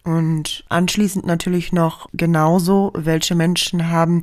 Und 0.09 0.65
anschließend 0.71 1.27
natürlich 1.27 1.71
noch 1.71 2.09
genauso, 2.15 2.93
welche 2.95 3.35
Menschen 3.35 3.91
haben 3.91 4.23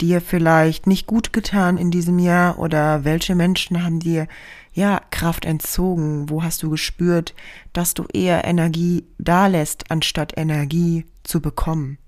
dir 0.00 0.22
vielleicht 0.22 0.86
nicht 0.86 1.06
gut 1.06 1.34
getan 1.34 1.76
in 1.76 1.90
diesem 1.90 2.18
Jahr 2.18 2.58
oder 2.58 3.04
welche 3.04 3.34
Menschen 3.34 3.84
haben 3.84 4.00
dir 4.00 4.26
ja 4.72 5.02
Kraft 5.10 5.44
entzogen? 5.44 6.30
Wo 6.30 6.42
hast 6.42 6.62
du 6.62 6.70
gespürt, 6.70 7.34
dass 7.74 7.92
du 7.92 8.06
eher 8.10 8.46
Energie 8.46 9.04
dalässt, 9.18 9.90
anstatt 9.90 10.32
Energie 10.38 11.04
zu 11.24 11.42
bekommen? 11.42 11.98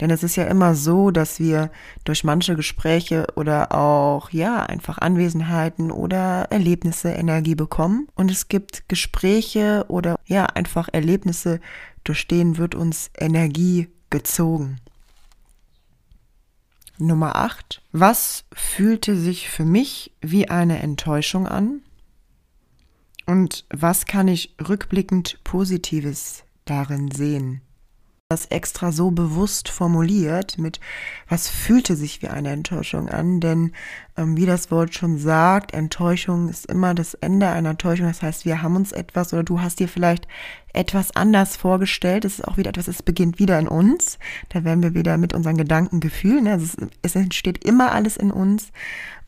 Denn 0.00 0.10
es 0.10 0.22
ist 0.22 0.36
ja 0.36 0.44
immer 0.44 0.74
so, 0.74 1.10
dass 1.10 1.38
wir 1.38 1.70
durch 2.04 2.24
manche 2.24 2.56
Gespräche 2.56 3.26
oder 3.36 3.72
auch, 3.72 4.30
ja, 4.30 4.64
einfach 4.64 4.98
Anwesenheiten 4.98 5.90
oder 5.90 6.48
Erlebnisse 6.50 7.10
Energie 7.10 7.54
bekommen. 7.54 8.08
Und 8.14 8.30
es 8.30 8.48
gibt 8.48 8.88
Gespräche 8.88 9.84
oder, 9.88 10.16
ja, 10.26 10.46
einfach 10.46 10.88
Erlebnisse, 10.92 11.60
durch 12.04 12.26
denen 12.26 12.58
wird 12.58 12.74
uns 12.74 13.10
Energie 13.18 13.88
gezogen. 14.10 14.78
Nummer 16.98 17.36
8. 17.36 17.82
Was 17.92 18.44
fühlte 18.52 19.16
sich 19.16 19.48
für 19.48 19.64
mich 19.64 20.12
wie 20.20 20.48
eine 20.48 20.80
Enttäuschung 20.80 21.46
an? 21.46 21.80
Und 23.26 23.64
was 23.70 24.06
kann 24.06 24.28
ich 24.28 24.54
rückblickend 24.68 25.42
Positives 25.44 26.44
darin 26.64 27.10
sehen? 27.10 27.60
Das 28.32 28.46
extra 28.46 28.92
so 28.92 29.10
bewusst 29.10 29.68
formuliert 29.68 30.58
mit, 30.58 30.80
was 31.28 31.48
fühlte 31.48 31.96
sich 31.96 32.22
wie 32.22 32.28
eine 32.28 32.50
Enttäuschung 32.50 33.08
an, 33.08 33.40
denn 33.40 33.72
ähm, 34.16 34.36
wie 34.36 34.46
das 34.46 34.70
Wort 34.70 34.94
schon 34.94 35.18
sagt, 35.18 35.72
Enttäuschung 35.72 36.48
ist 36.48 36.66
immer 36.66 36.94
das 36.94 37.14
Ende 37.14 37.48
einer 37.48 37.70
Enttäuschung, 37.70 38.06
das 38.06 38.22
heißt, 38.22 38.44
wir 38.44 38.62
haben 38.62 38.76
uns 38.76 38.92
etwas 38.92 39.32
oder 39.32 39.42
du 39.42 39.60
hast 39.60 39.80
dir 39.80 39.88
vielleicht 39.88 40.26
etwas 40.72 41.14
anders 41.14 41.56
vorgestellt, 41.56 42.24
es 42.24 42.38
ist 42.38 42.48
auch 42.48 42.56
wieder 42.56 42.70
etwas, 42.70 42.88
es 42.88 43.02
beginnt 43.02 43.38
wieder 43.38 43.58
in 43.58 43.68
uns, 43.68 44.18
da 44.48 44.64
werden 44.64 44.82
wir 44.82 44.94
wieder 44.94 45.18
mit 45.18 45.34
unseren 45.34 45.56
Gedanken, 45.56 46.00
Gefühlen, 46.00 46.48
also 46.48 46.64
es, 46.64 46.88
es 47.02 47.14
entsteht 47.14 47.64
immer 47.64 47.92
alles 47.92 48.16
in 48.16 48.30
uns 48.30 48.72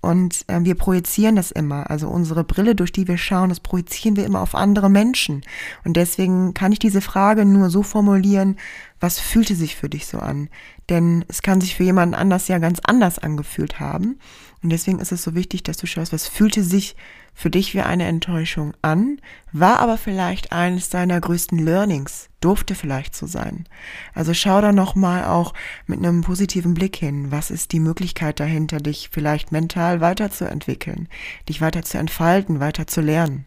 und 0.04 0.44
äh, 0.48 0.60
wir 0.62 0.74
projizieren 0.74 1.34
das 1.34 1.50
immer. 1.50 1.90
Also 1.90 2.08
unsere 2.08 2.44
Brille, 2.44 2.74
durch 2.74 2.92
die 2.92 3.08
wir 3.08 3.16
schauen, 3.16 3.48
das 3.48 3.60
projizieren 3.60 4.16
wir 4.16 4.26
immer 4.26 4.40
auf 4.40 4.54
andere 4.54 4.90
Menschen. 4.90 5.42
Und 5.84 5.96
deswegen 5.96 6.52
kann 6.52 6.72
ich 6.72 6.78
diese 6.78 7.00
Frage 7.00 7.46
nur 7.46 7.70
so 7.70 7.82
formulieren, 7.82 8.56
was 9.00 9.18
fühlte 9.18 9.54
sich 9.54 9.76
für 9.76 9.88
dich 9.88 10.06
so 10.06 10.18
an? 10.18 10.50
Denn 10.90 11.24
es 11.28 11.40
kann 11.40 11.60
sich 11.60 11.74
für 11.74 11.84
jemanden 11.84 12.14
anders 12.14 12.48
ja 12.48 12.58
ganz 12.58 12.80
anders 12.84 13.18
angefühlt 13.18 13.80
haben. 13.80 14.18
Und 14.64 14.70
deswegen 14.70 14.98
ist 14.98 15.12
es 15.12 15.22
so 15.22 15.34
wichtig, 15.34 15.62
dass 15.62 15.76
du 15.76 15.86
schaust, 15.86 16.14
was 16.14 16.26
fühlte 16.26 16.64
sich 16.64 16.96
für 17.34 17.50
dich 17.50 17.74
wie 17.74 17.82
eine 17.82 18.06
Enttäuschung 18.06 18.72
an, 18.80 19.20
war 19.52 19.78
aber 19.78 19.98
vielleicht 19.98 20.52
eines 20.52 20.88
deiner 20.88 21.20
größten 21.20 21.58
Learnings, 21.58 22.30
durfte 22.40 22.74
vielleicht 22.74 23.14
so 23.14 23.26
sein. 23.26 23.66
Also 24.14 24.32
schau 24.32 24.62
da 24.62 24.72
nochmal 24.72 25.26
auch 25.26 25.52
mit 25.86 25.98
einem 25.98 26.22
positiven 26.22 26.72
Blick 26.72 26.96
hin, 26.96 27.30
was 27.30 27.50
ist 27.50 27.72
die 27.72 27.78
Möglichkeit 27.78 28.40
dahinter, 28.40 28.78
dich 28.78 29.10
vielleicht 29.12 29.52
mental 29.52 30.00
weiterzuentwickeln, 30.00 31.08
dich 31.46 31.60
weiter 31.60 31.82
zu 31.82 31.98
entfalten, 31.98 32.58
weiter 32.58 32.86
zu 32.86 33.02
lernen. 33.02 33.44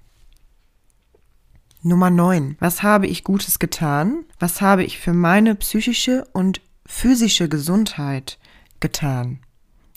Nummer 1.81 2.11
9. 2.11 2.57
Was 2.59 2.83
habe 2.83 3.07
ich 3.07 3.23
Gutes 3.23 3.57
getan? 3.57 4.23
Was 4.37 4.61
habe 4.61 4.83
ich 4.83 4.99
für 4.99 5.13
meine 5.13 5.55
psychische 5.55 6.25
und 6.33 6.61
physische 6.85 7.49
Gesundheit 7.49 8.37
getan? 8.79 9.39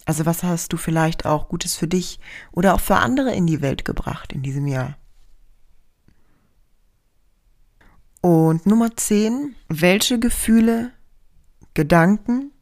Also 0.07 0.27
was 0.27 0.43
hast 0.43 0.73
du 0.73 0.77
vielleicht 0.77 1.27
auch 1.27 1.49
Gutes 1.49 1.77
für 1.77 1.89
dich 1.89 2.21
oder 2.53 2.75
auch 2.75 2.81
für 2.81 2.97
andere 2.97 3.35
in 3.35 3.47
die 3.47 3.61
Welt 3.61 3.85
gebracht 3.85 4.33
in 4.33 4.43
diesem 4.43 4.67
Jahr? 4.67 4.97
Und 8.21 8.67
Nummer 8.67 8.97
10. 8.97 9.55
Welche 9.69 10.19
Gefühle, 10.19 10.93
Gedanken, 11.75 12.53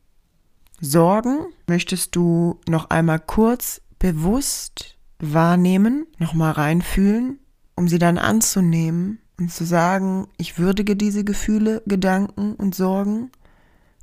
Sorgen 0.81 1.47
möchtest 1.67 2.15
du 2.15 2.61
noch 2.69 2.91
einmal 2.91 3.19
kurz 3.19 3.81
bewusst 3.99 4.97
wahrnehmen, 5.19 6.07
nochmal 6.19 6.53
reinfühlen 6.53 7.41
um 7.79 7.87
sie 7.87 8.01
dann 8.01 8.19
anzunehmen 8.19 9.21
und 9.39 9.53
zu 9.53 9.65
sagen, 9.65 10.27
ich 10.37 10.59
würdige 10.59 10.97
diese 10.97 11.23
Gefühle, 11.23 11.81
Gedanken 11.87 12.55
und 12.55 12.75
Sorgen, 12.75 13.31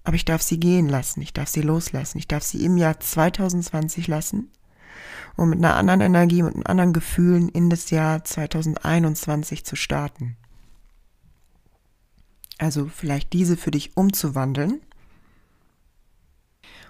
aber 0.06 0.16
ich 0.16 0.26
darf 0.26 0.42
sie 0.42 0.60
gehen 0.60 0.88
lassen, 0.88 1.22
ich 1.22 1.34
darf 1.34 1.50
sie 1.50 1.62
loslassen, 1.62 2.20
ich 2.20 2.28
darf 2.28 2.44
sie 2.44 2.64
im 2.64 2.78
Jahr 2.78 3.00
2020 3.00 4.08
lassen, 4.08 4.52
um 5.36 5.50
mit 5.50 5.60
einer 5.60 5.76
anderen 5.76 6.02
Energie, 6.02 6.44
mit 6.44 6.68
anderen 6.68 6.94
Gefühlen 6.94 7.50
in 7.50 7.70
das 7.70 7.90
Jahr 7.90 8.24
2021 8.24 9.66
zu 9.66 9.76
starten. 9.76 10.38
Also 12.58 12.86
vielleicht 12.86 13.34
diese 13.34 13.58
für 13.58 13.72
dich 13.72 13.98
umzuwandeln. 13.98 14.80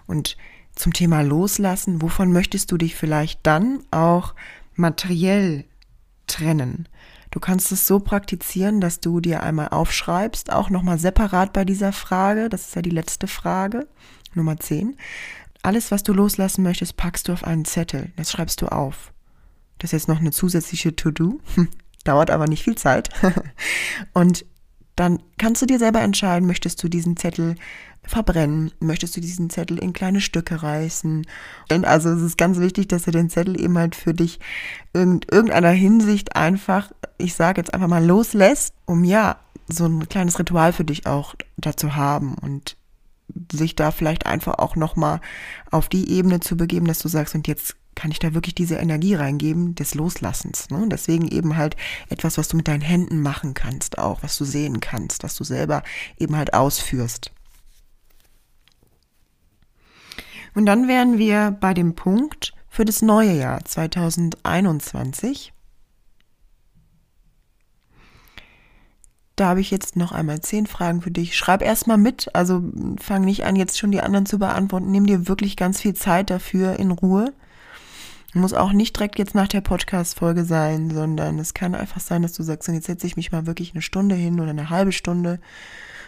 Und 0.05 0.37
zum 0.75 0.93
Thema 0.93 1.21
Loslassen, 1.21 2.01
wovon 2.01 2.31
möchtest 2.31 2.71
du 2.71 2.77
dich 2.77 2.95
vielleicht 2.95 3.39
dann 3.43 3.83
auch 3.91 4.35
materiell 4.75 5.65
trennen. 6.27 6.87
Du 7.35 7.41
kannst 7.41 7.73
es 7.73 7.85
so 7.85 7.99
praktizieren, 7.99 8.79
dass 8.79 9.01
du 9.01 9.19
dir 9.19 9.43
einmal 9.43 9.67
aufschreibst, 9.67 10.53
auch 10.53 10.69
nochmal 10.69 10.99
separat 10.99 11.51
bei 11.51 11.65
dieser 11.65 11.91
Frage, 11.91 12.47
das 12.47 12.69
ist 12.69 12.75
ja 12.77 12.81
die 12.81 12.91
letzte 12.91 13.27
Frage, 13.27 13.89
Nummer 14.35 14.57
10. 14.57 14.95
Alles, 15.61 15.91
was 15.91 16.03
du 16.03 16.13
loslassen 16.13 16.63
möchtest, 16.63 16.95
packst 16.95 17.27
du 17.27 17.33
auf 17.33 17.43
einen 17.43 17.65
Zettel. 17.65 18.13
Das 18.15 18.31
schreibst 18.31 18.61
du 18.61 18.67
auf. 18.67 19.11
Das 19.79 19.89
ist 19.89 19.91
jetzt 19.91 20.07
noch 20.07 20.21
eine 20.21 20.31
zusätzliche 20.31 20.95
To-Do. 20.95 21.41
Dauert 22.05 22.31
aber 22.31 22.47
nicht 22.47 22.63
viel 22.63 22.75
Zeit. 22.75 23.09
Und 24.13 24.45
dann 24.95 25.21
kannst 25.37 25.61
du 25.61 25.65
dir 25.65 25.77
selber 25.77 25.99
entscheiden, 25.99 26.47
möchtest 26.47 26.81
du 26.81 26.87
diesen 26.87 27.17
Zettel 27.17 27.55
verbrennen, 28.07 28.71
möchtest 28.79 29.17
du 29.17 29.21
diesen 29.21 29.49
Zettel 29.49 29.79
in 29.79 29.93
kleine 29.93 30.21
Stücke 30.21 30.61
reißen. 30.61 31.25
Und 31.71 31.85
also 31.85 32.09
es 32.09 32.21
ist 32.21 32.37
ganz 32.37 32.59
wichtig, 32.59 32.87
dass 32.87 33.03
du 33.03 33.11
den 33.11 33.29
Zettel 33.29 33.59
eben 33.59 33.77
halt 33.77 33.95
für 33.95 34.13
dich 34.13 34.39
in 34.93 35.21
irgendeiner 35.29 35.71
Hinsicht 35.71 36.35
einfach, 36.35 36.91
ich 37.17 37.35
sage 37.35 37.61
jetzt 37.61 37.73
einfach 37.73 37.87
mal, 37.87 38.05
loslässt, 38.05 38.73
um 38.85 39.03
ja 39.03 39.37
so 39.67 39.85
ein 39.85 40.07
kleines 40.09 40.37
Ritual 40.39 40.73
für 40.73 40.85
dich 40.85 41.07
auch 41.07 41.35
dazu 41.57 41.95
haben 41.95 42.35
und 42.35 42.77
sich 43.51 43.75
da 43.75 43.91
vielleicht 43.91 44.25
einfach 44.25 44.59
auch 44.59 44.75
nochmal 44.75 45.21
auf 45.71 45.89
die 45.89 46.09
Ebene 46.11 46.39
zu 46.39 46.55
begeben, 46.57 46.85
dass 46.85 46.99
du 46.99 47.07
sagst, 47.07 47.35
und 47.35 47.47
jetzt 47.47 47.75
kann 47.95 48.11
ich 48.11 48.19
da 48.19 48.33
wirklich 48.33 48.53
diese 48.55 48.75
Energie 48.75 49.15
reingeben 49.15 49.73
des 49.73 49.95
Loslassens. 49.95 50.69
Ne? 50.69 50.85
Deswegen 50.89 51.27
eben 51.27 51.55
halt 51.55 51.75
etwas, 52.09 52.37
was 52.37 52.49
du 52.49 52.57
mit 52.57 52.67
deinen 52.67 52.81
Händen 52.81 53.21
machen 53.21 53.53
kannst, 53.53 53.97
auch 53.97 54.21
was 54.21 54.37
du 54.37 54.43
sehen 54.45 54.81
kannst, 54.81 55.23
was 55.23 55.35
du 55.35 55.43
selber 55.43 55.81
eben 56.19 56.35
halt 56.35 56.53
ausführst. 56.53 57.31
Und 60.53 60.65
dann 60.65 60.87
wären 60.87 61.17
wir 61.17 61.51
bei 61.59 61.73
dem 61.73 61.95
Punkt 61.95 62.53
für 62.69 62.85
das 62.85 63.01
neue 63.01 63.33
Jahr 63.33 63.63
2021. 63.63 65.54
Da 69.35 69.47
habe 69.49 69.59
ich 69.59 69.69
jetzt 69.69 69.97
noch 69.97 70.13
einmal 70.13 70.39
zehn 70.39 70.65
Fragen 70.65 71.01
für 71.01 71.11
dich. 71.11 71.35
Schreib 71.35 71.61
erstmal 71.61 71.97
mit, 71.97 72.33
also 72.33 72.63
fang 72.97 73.25
nicht 73.25 73.43
an, 73.43 73.57
jetzt 73.57 73.77
schon 73.77 73.91
die 73.91 73.99
anderen 73.99 74.25
zu 74.25 74.39
beantworten. 74.39 74.91
Nimm 74.91 75.05
dir 75.05 75.27
wirklich 75.27 75.57
ganz 75.57 75.81
viel 75.81 75.93
Zeit 75.93 76.29
dafür 76.29 76.79
in 76.79 76.91
Ruhe 76.91 77.33
Muss 78.33 78.53
auch 78.53 78.71
nicht 78.71 78.95
direkt 78.95 79.17
jetzt 79.19 79.35
nach 79.35 79.49
der 79.49 79.61
Podcast-Folge 79.61 80.45
sein, 80.45 80.89
sondern 80.89 81.37
es 81.39 81.53
kann 81.53 81.75
einfach 81.75 81.99
sein, 81.99 82.21
dass 82.21 82.33
du 82.33 82.43
sagst, 82.43 82.69
und 82.69 82.75
jetzt 82.75 82.87
setze 82.87 83.07
ich 83.07 83.17
mich 83.17 83.31
mal 83.31 83.45
wirklich 83.45 83.73
eine 83.73 83.81
Stunde 83.81 84.15
hin 84.15 84.39
oder 84.39 84.51
eine 84.51 84.69
halbe 84.69 84.93
Stunde, 84.93 85.39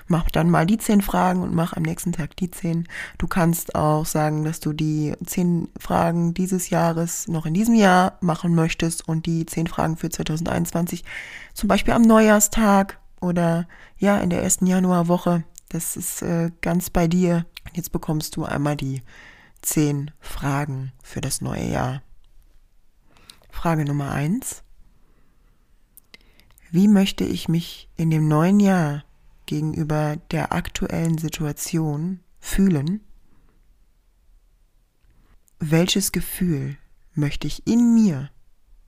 mach 0.08 0.30
dann 0.32 0.50
mal 0.50 0.66
die 0.66 0.78
zehn 0.78 1.02
Fragen 1.02 1.42
und 1.42 1.54
mach 1.54 1.74
am 1.74 1.84
nächsten 1.84 2.14
Tag 2.14 2.36
die 2.38 2.50
zehn. 2.52 2.88
Du 3.18 3.28
kannst 3.28 3.76
auch 3.76 4.06
sagen, 4.06 4.46
dass 4.46 4.62
du 4.62 4.72
die 4.72 5.16
zehn 5.26 5.68
Fragen 5.78 6.34
dieses 6.34 6.70
Jahres 6.70 7.28
noch 7.28 7.46
in 7.46 7.54
diesem 7.54 7.76
Jahr 7.76 8.18
machen 8.22 8.56
möchtest 8.56 9.08
und 9.08 9.26
die 9.26 9.46
zehn 9.46 9.68
Fragen 9.68 9.98
für 9.98 10.10
2021 10.10 11.04
zum 11.54 11.68
Beispiel 11.68 11.94
am 11.94 12.04
Neujahrstag 12.04 13.00
oder 13.22 13.68
ja 13.98 14.20
in 14.20 14.30
der 14.30 14.44
ersten 14.44 14.66
Januarwoche. 14.66 15.44
Das 15.70 15.98
ist 15.98 16.22
äh, 16.22 16.52
ganz 16.62 16.90
bei 16.90 17.08
dir. 17.08 17.46
Jetzt 17.74 17.92
bekommst 17.92 18.36
du 18.36 18.46
einmal 18.46 18.78
die 18.78 19.02
zehn 19.62 20.12
Fragen 20.20 20.94
für 21.04 21.22
das 21.22 21.42
neue 21.42 21.66
Jahr. 21.66 22.02
Frage 23.50 23.86
Nummer 23.86 24.12
eins. 24.12 24.64
Wie 26.70 26.88
möchte 26.88 27.24
ich 27.24 27.50
mich 27.50 27.90
in 27.96 28.10
dem 28.10 28.28
neuen 28.28 28.60
Jahr 28.60 29.04
gegenüber 29.46 30.18
der 30.32 30.54
aktuellen 30.54 31.18
Situation 31.18 32.20
fühlen? 32.40 33.02
Welches 35.60 36.12
Gefühl 36.12 36.78
möchte 37.14 37.48
ich 37.48 37.66
in 37.66 37.96
mir 37.96 38.30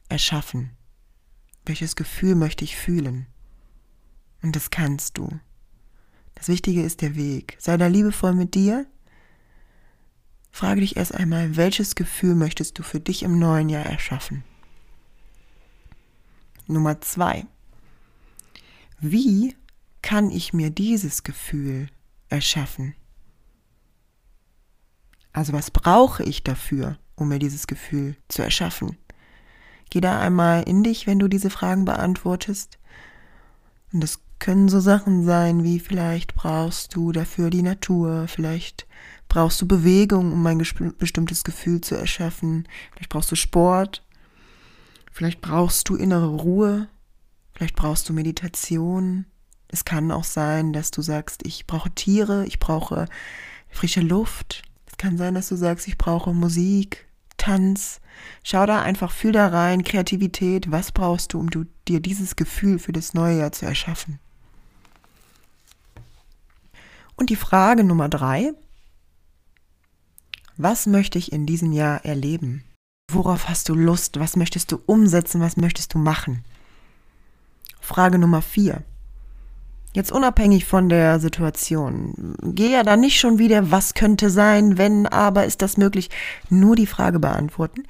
erschaffen? 0.08 0.72
Welches 1.66 1.96
Gefühl 1.96 2.36
möchte 2.36 2.64
ich 2.64 2.76
fühlen? 2.76 3.28
Und 4.42 4.56
das 4.56 4.70
kannst 4.70 5.18
du. 5.18 5.40
Das 6.36 6.48
Wichtige 6.48 6.84
ist 6.84 7.02
der 7.02 7.16
Weg. 7.16 7.58
Sei 7.60 7.76
da 7.78 7.88
liebevoll 7.88 8.34
mit 8.34 8.56
dir. 8.56 8.86
Frage 10.52 10.82
dich 10.82 10.98
erst 10.98 11.14
einmal, 11.14 11.58
welches 11.58 11.96
Gefühl 11.96 12.36
möchtest 12.36 12.80
du 12.80 12.84
für 12.84 13.00
dich 13.00 13.24
im 13.24 13.40
neuen 13.40 13.70
Jahr 13.70 13.86
erschaffen? 13.86 14.44
Nummer 16.68 17.02
zwei. 17.02 17.46
Wie 19.00 19.56
kann 20.02 20.32
ich 20.32 20.54
mir 20.54 20.70
dieses 20.70 21.24
Gefühl 21.24 21.88
erschaffen? 22.30 22.96
Also 25.34 25.54
was 25.54 25.72
brauche 25.72 26.24
ich 26.24 26.44
dafür, 26.44 26.98
um 27.16 27.30
mir 27.30 27.40
dieses 27.40 27.68
Gefühl 27.68 28.16
zu 28.28 28.42
erschaffen? 28.42 28.98
Geh 29.90 30.02
da 30.02 30.20
einmal 30.20 30.64
in 30.64 30.84
dich, 30.84 31.08
wenn 31.08 31.20
du 31.20 31.28
diese 31.28 31.50
Fragen 31.50 31.86
beantwortest. 31.86 32.78
Und 33.92 34.02
das 34.02 34.20
können 34.40 34.70
so 34.70 34.80
Sachen 34.80 35.24
sein, 35.24 35.64
wie 35.64 35.80
vielleicht 35.80 36.36
brauchst 36.36 36.96
du 36.96 37.12
dafür 37.12 37.50
die 37.50 37.62
Natur, 37.62 38.28
vielleicht 38.28 38.88
brauchst 39.28 39.62
du 39.62 39.68
Bewegung, 39.68 40.32
um 40.32 40.46
ein 40.48 40.58
bestimmtes 40.58 41.44
Gefühl 41.44 41.82
zu 41.82 41.96
erschaffen, 41.96 42.68
vielleicht 42.94 43.10
brauchst 43.10 43.32
du 43.32 43.36
Sport, 43.36 44.04
Vielleicht 45.20 45.42
brauchst 45.42 45.90
du 45.90 45.96
innere 45.96 46.30
Ruhe, 46.30 46.88
vielleicht 47.54 47.76
brauchst 47.76 48.08
du 48.08 48.14
Meditation. 48.14 49.26
Es 49.68 49.84
kann 49.84 50.12
auch 50.12 50.24
sein, 50.24 50.72
dass 50.72 50.92
du 50.92 51.02
sagst, 51.02 51.46
ich 51.46 51.68
brauche 51.68 51.92
Tiere, 51.92 52.46
ich 52.46 52.60
brauche 52.60 53.06
frische 53.68 54.00
Luft. 54.00 54.64
Es 54.86 54.96
kann 54.96 55.18
sein, 55.18 55.34
dass 55.34 55.50
du 55.50 55.58
sagst, 55.58 55.90
ich 55.90 55.98
brauche 55.98 56.34
Musik, 56.34 57.06
Tanz. 57.36 58.00
Schau 58.44 58.66
da 58.66 58.82
einfach, 58.82 59.12
fühl 59.12 59.34
da 59.34 59.48
rein, 59.48 59.84
Kreativität. 59.84 60.72
Was 60.72 60.94
brauchst 60.94 61.34
du, 61.34 61.40
um 61.40 61.50
du, 61.50 61.66
dir 61.88 62.00
dieses 62.00 62.38
Gefühl 62.38 62.80
für 62.80 62.94
das 62.94 63.14
neue 63.14 63.40
Jahr 63.40 63.52
zu 63.52 63.66
erschaffen? 63.66 64.20
Und 67.20 67.30
die 67.30 67.36
Frage 67.36 67.84
Nummer 67.84 68.08
drei. 68.08 68.54
Was 70.56 70.86
möchte 70.86 71.18
ich 71.18 71.34
in 71.34 71.46
diesem 71.46 71.74
Jahr 71.74 72.06
erleben? 72.06 72.64
Worauf 73.12 73.50
hast 73.50 73.68
du 73.68 73.76
Lust? 73.76 74.22
Was 74.22 74.38
möchtest 74.38 74.72
du 74.72 74.80
umsetzen? 74.86 75.42
Was 75.42 75.58
möchtest 75.58 75.94
du 75.94 75.98
machen? 75.98 76.46
Frage 77.82 78.20
Nummer 78.20 78.42
vier. 78.42 78.84
Jetzt 79.94 80.14
unabhängig 80.14 80.64
von 80.64 80.88
der 80.88 81.20
Situation. 81.20 82.36
Geh 82.42 82.72
ja 82.72 82.84
da 82.84 82.96
nicht 82.96 83.20
schon 83.20 83.38
wieder, 83.38 83.70
was 83.70 83.96
könnte 83.96 84.30
sein, 84.30 84.78
wenn, 84.78 85.06
aber 85.06 85.44
ist 85.44 85.62
das 85.62 85.76
möglich? 85.76 86.10
Nur 86.50 86.78
die 86.78 86.88
Frage 86.88 87.20
beantworten. 87.20 87.84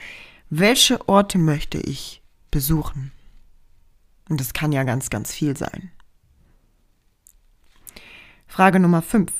Welche 0.49 1.07
Orte 1.07 1.37
möchte 1.37 1.77
ich 1.77 2.23
besuchen? 2.49 3.11
Und 4.27 4.39
das 4.39 4.53
kann 4.53 4.71
ja 4.71 4.83
ganz, 4.85 5.11
ganz 5.11 5.31
viel 5.31 5.55
sein. 5.55 5.91
Frage 8.59 8.81
Nummer 8.81 9.01
fünf. 9.01 9.31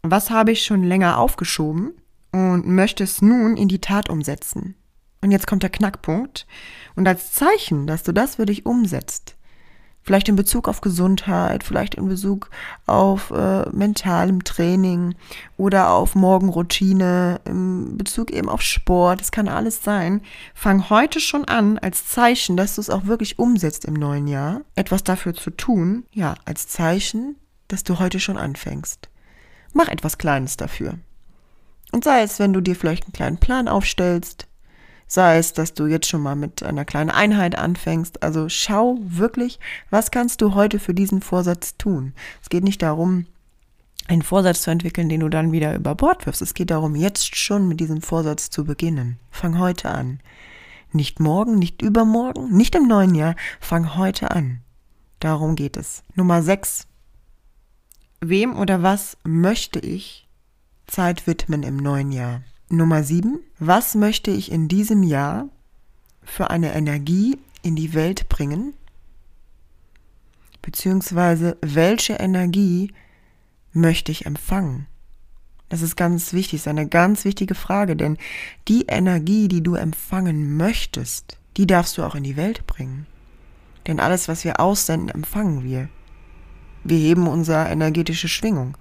Was 0.00 0.30
habe 0.30 0.50
ich 0.50 0.62
schon 0.62 0.82
länger 0.82 1.18
aufgeschoben 1.18 1.92
und 2.32 2.66
möchte 2.66 3.04
es 3.04 3.20
nun 3.20 3.54
in 3.54 3.68
die 3.68 3.82
Tat 3.82 4.08
umsetzen? 4.08 4.76
Und 5.20 5.30
jetzt 5.30 5.46
kommt 5.46 5.62
der 5.62 5.68
Knackpunkt. 5.68 6.46
Und 6.94 7.06
als 7.06 7.34
Zeichen, 7.34 7.86
dass 7.86 8.02
du 8.02 8.12
das 8.12 8.36
für 8.36 8.46
dich 8.46 8.64
umsetzt, 8.64 9.36
vielleicht 10.00 10.30
in 10.30 10.36
Bezug 10.36 10.68
auf 10.68 10.80
Gesundheit, 10.80 11.64
vielleicht 11.64 11.96
in 11.96 12.08
Bezug 12.08 12.48
auf 12.86 13.30
äh, 13.30 13.68
mentalem 13.72 14.42
Training 14.42 15.16
oder 15.58 15.90
auf 15.90 16.14
Morgenroutine, 16.14 17.42
in 17.44 17.98
Bezug 17.98 18.30
eben 18.30 18.48
auf 18.48 18.62
Sport, 18.62 19.20
es 19.20 19.32
kann 19.32 19.48
alles 19.48 19.82
sein, 19.82 20.22
fang 20.54 20.88
heute 20.88 21.20
schon 21.20 21.44
an, 21.44 21.76
als 21.76 22.06
Zeichen, 22.06 22.56
dass 22.56 22.76
du 22.76 22.80
es 22.80 22.88
auch 22.88 23.04
wirklich 23.04 23.38
umsetzt 23.38 23.84
im 23.84 23.92
neuen 23.92 24.26
Jahr, 24.26 24.62
etwas 24.76 25.04
dafür 25.04 25.34
zu 25.34 25.50
tun, 25.50 26.04
ja, 26.10 26.36
als 26.46 26.68
Zeichen, 26.68 27.36
dass 27.68 27.84
du 27.84 27.98
heute 27.98 28.20
schon 28.20 28.36
anfängst. 28.36 29.08
Mach 29.72 29.88
etwas 29.88 30.18
Kleines 30.18 30.56
dafür. 30.56 30.98
Und 31.92 32.04
sei 32.04 32.22
es, 32.22 32.38
wenn 32.38 32.52
du 32.52 32.60
dir 32.60 32.76
vielleicht 32.76 33.04
einen 33.04 33.12
kleinen 33.12 33.38
Plan 33.38 33.68
aufstellst, 33.68 34.48
Sei 35.08 35.38
es, 35.38 35.52
dass 35.52 35.72
du 35.72 35.86
jetzt 35.86 36.08
schon 36.08 36.20
mal 36.20 36.34
mit 36.34 36.62
einer 36.64 36.84
kleinen 36.84 37.10
Einheit 37.10 37.56
anfängst. 37.56 38.22
Also 38.22 38.48
schau 38.48 38.98
wirklich, 39.00 39.60
was 39.88 40.10
kannst 40.10 40.40
du 40.40 40.54
heute 40.54 40.80
für 40.80 40.94
diesen 40.94 41.22
Vorsatz 41.22 41.76
tun. 41.76 42.12
Es 42.42 42.48
geht 42.48 42.64
nicht 42.64 42.82
darum, 42.82 43.26
einen 44.08 44.22
Vorsatz 44.22 44.62
zu 44.62 44.70
entwickeln, 44.70 45.08
den 45.08 45.20
du 45.20 45.28
dann 45.28 45.52
wieder 45.52 45.74
über 45.76 45.94
Bord 45.94 46.26
wirfst. 46.26 46.42
Es 46.42 46.54
geht 46.54 46.70
darum, 46.70 46.96
jetzt 46.96 47.36
schon 47.36 47.68
mit 47.68 47.78
diesem 47.78 48.02
Vorsatz 48.02 48.50
zu 48.50 48.64
beginnen. 48.64 49.18
Fang 49.30 49.58
heute 49.58 49.90
an. 49.90 50.20
Nicht 50.92 51.20
morgen, 51.20 51.58
nicht 51.58 51.82
übermorgen, 51.82 52.56
nicht 52.56 52.74
im 52.74 52.88
neuen 52.88 53.14
Jahr. 53.14 53.36
Fang 53.60 53.96
heute 53.96 54.32
an. 54.32 54.60
Darum 55.20 55.54
geht 55.54 55.76
es. 55.76 56.02
Nummer 56.14 56.42
6. 56.42 56.86
Wem 58.20 58.56
oder 58.56 58.82
was 58.82 59.16
möchte 59.24 59.78
ich 59.78 60.26
Zeit 60.86 61.26
widmen 61.26 61.62
im 61.62 61.76
neuen 61.76 62.12
Jahr? 62.12 62.42
Nummer 62.68 63.02
sieben. 63.02 63.40
Was 63.58 63.94
möchte 63.94 64.30
ich 64.30 64.50
in 64.50 64.68
diesem 64.68 65.02
Jahr 65.02 65.48
für 66.22 66.50
eine 66.50 66.74
Energie 66.74 67.38
in 67.62 67.76
die 67.76 67.94
Welt 67.94 68.28
bringen? 68.28 68.74
Beziehungsweise 70.62 71.56
welche 71.60 72.14
Energie 72.14 72.92
möchte 73.72 74.10
ich 74.10 74.26
empfangen? 74.26 74.86
Das 75.68 75.82
ist 75.82 75.96
ganz 75.96 76.32
wichtig, 76.32 76.60
ist 76.60 76.68
eine 76.68 76.88
ganz 76.88 77.24
wichtige 77.24 77.54
Frage, 77.54 77.96
denn 77.96 78.18
die 78.68 78.86
Energie, 78.86 79.48
die 79.48 79.62
du 79.62 79.74
empfangen 79.74 80.56
möchtest, 80.56 81.38
die 81.56 81.66
darfst 81.66 81.98
du 81.98 82.02
auch 82.02 82.14
in 82.14 82.24
die 82.24 82.36
Welt 82.36 82.66
bringen. 82.66 83.06
Denn 83.86 84.00
alles, 84.00 84.28
was 84.28 84.44
wir 84.44 84.58
aussenden, 84.60 85.10
empfangen 85.10 85.64
wir. 85.64 85.88
Wir 86.88 86.98
heben 86.98 87.26
unsere 87.26 87.68
energetische 87.68 88.28
Schwingung. 88.28 88.76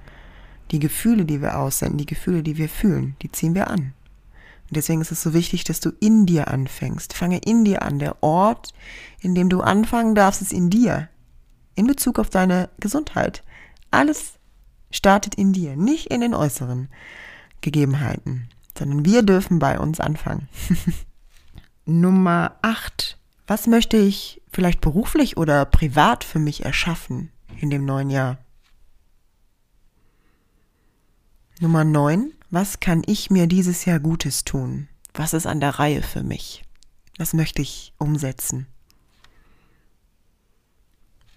Die 0.70 0.78
Gefühle, 0.78 1.26
die 1.26 1.41
wir 1.41 1.58
aussenden, 1.58 1.98
die 1.98 2.06
Gefühle, 2.06 2.44
die 2.44 2.58
wir 2.58 2.70
fühlen, 2.70 3.15
die 3.24 3.32
ziehen 3.32 3.56
wir 3.56 3.68
an. 3.68 3.94
Und 4.70 4.78
deswegen 4.78 5.02
ist 5.02 5.12
es 5.12 5.24
so 5.24 5.34
wichtig, 5.34 5.63
dass 5.63 5.80
du 5.80 5.91
in 6.00 6.28
dir 6.28 6.48
anfängst. 6.48 7.13
Fange 7.13 7.39
in 7.39 7.65
dir 7.65 7.82
an. 7.82 7.98
Der 7.98 8.22
Ort, 8.22 8.74
in 9.22 9.34
dem 9.34 9.50
du 9.50 9.62
anfangen 9.62 10.13
darfst, 10.13 10.44
ist 10.44 10.54
in 10.54 10.70
dir. 10.70 11.10
In 11.74 11.88
Bezug 11.88 12.20
auf 12.20 12.30
deine 12.30 12.70
Gesundheit. 12.80 13.44
Alles 13.89 14.34
startet 14.91 15.34
in 15.34 15.52
dir, 15.52 15.76
nicht 15.76 16.08
in 16.08 16.22
den 16.22 16.36
äußeren 16.36 16.89
Gegebenheiten, 17.62 18.50
sondern 18.78 19.04
wir 19.04 19.24
dürfen 19.24 19.58
bei 19.58 19.80
uns 19.80 20.00
anfangen. 20.00 20.48
Nummer 21.86 22.56
8. 22.62 23.18
Was 23.48 23.65
möchte 23.65 23.98
ich 23.98 24.44
vielleicht 24.52 24.82
beruflich 24.82 25.38
oder 25.38 25.65
privat 25.65 26.24
für 26.24 26.39
mich 26.39 26.65
erschaffen 26.65 27.32
in 27.60 27.70
dem 27.70 27.86
neuen 27.86 28.10
Jahr? 28.10 28.38
Nummer 31.60 31.84
9. 31.84 32.34
Was 32.52 32.80
kann 32.80 33.02
ich 33.06 33.30
mir 33.30 33.48
dieses 33.48 33.86
Jahr 33.86 34.00
Gutes 34.00 34.44
tun? 34.44 34.88
Was 35.13 35.34
ist 35.34 35.48
an 35.48 35.60
der 35.60 35.80
Reihe 35.80 36.02
für 36.02 36.24
mich? 36.24 36.63
Was 37.18 37.34
möchte 37.34 37.62
ich 37.62 37.94
umsetzen? 37.98 38.68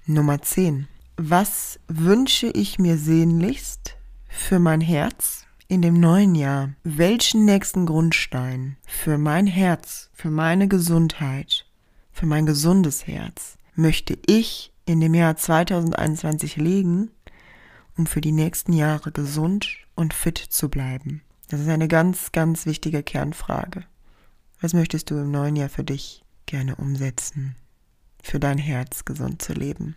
Nummer 0.07 0.43
10. 0.43 0.89
Was 1.17 1.79
wünsche 1.87 2.49
ich 2.49 2.79
mir 2.79 2.97
sehnlichst 2.97 3.97
für 4.29 4.59
mein 4.59 4.81
Herz 4.81 5.45
in 5.69 5.83
dem 5.83 6.01
neuen 6.01 6.35
Jahr? 6.35 6.71
Welchen 6.83 7.45
nächsten 7.45 7.87
Grundstein 7.87 8.77
für 8.87 9.19
mein 9.19 9.47
Herz, 9.47 10.11
für 10.13 10.31
meine 10.31 10.67
Gesundheit, 10.67 11.67
für 12.11 12.27
mein 12.27 12.47
gesundes 12.47 13.07
Herz 13.07 13.59
möchte 13.75 14.19
ich 14.27 14.73
in 14.89 15.01
dem 15.01 15.15
Jahr 15.15 15.37
2021 15.37 16.57
legen, 16.57 17.11
um 17.97 18.07
für 18.07 18.23
die 18.23 18.33
nächsten 18.33 18.73
Jahre 18.73 19.13
gesund 19.13 19.69
und 19.95 20.15
fit 20.15 20.39
zu 20.39 20.71
bleiben? 20.71 21.23
Das 21.49 21.61
ist 21.61 21.69
eine 21.69 21.89
ganz, 21.89 22.33
ganz 22.33 22.65
wichtige 22.65 23.03
Kernfrage. 23.03 23.85
Was 24.61 24.73
möchtest 24.73 25.11
du 25.11 25.17
im 25.17 25.31
neuen 25.31 25.57
Jahr 25.57 25.69
für 25.69 25.85
dich 25.85 26.25
gerne 26.47 26.77
umsetzen? 26.77 27.55
Für 28.23 28.41
dein 28.41 28.59
Herz 28.59 29.05
gesund 29.05 29.43
zu 29.43 29.53
leben. 29.53 29.95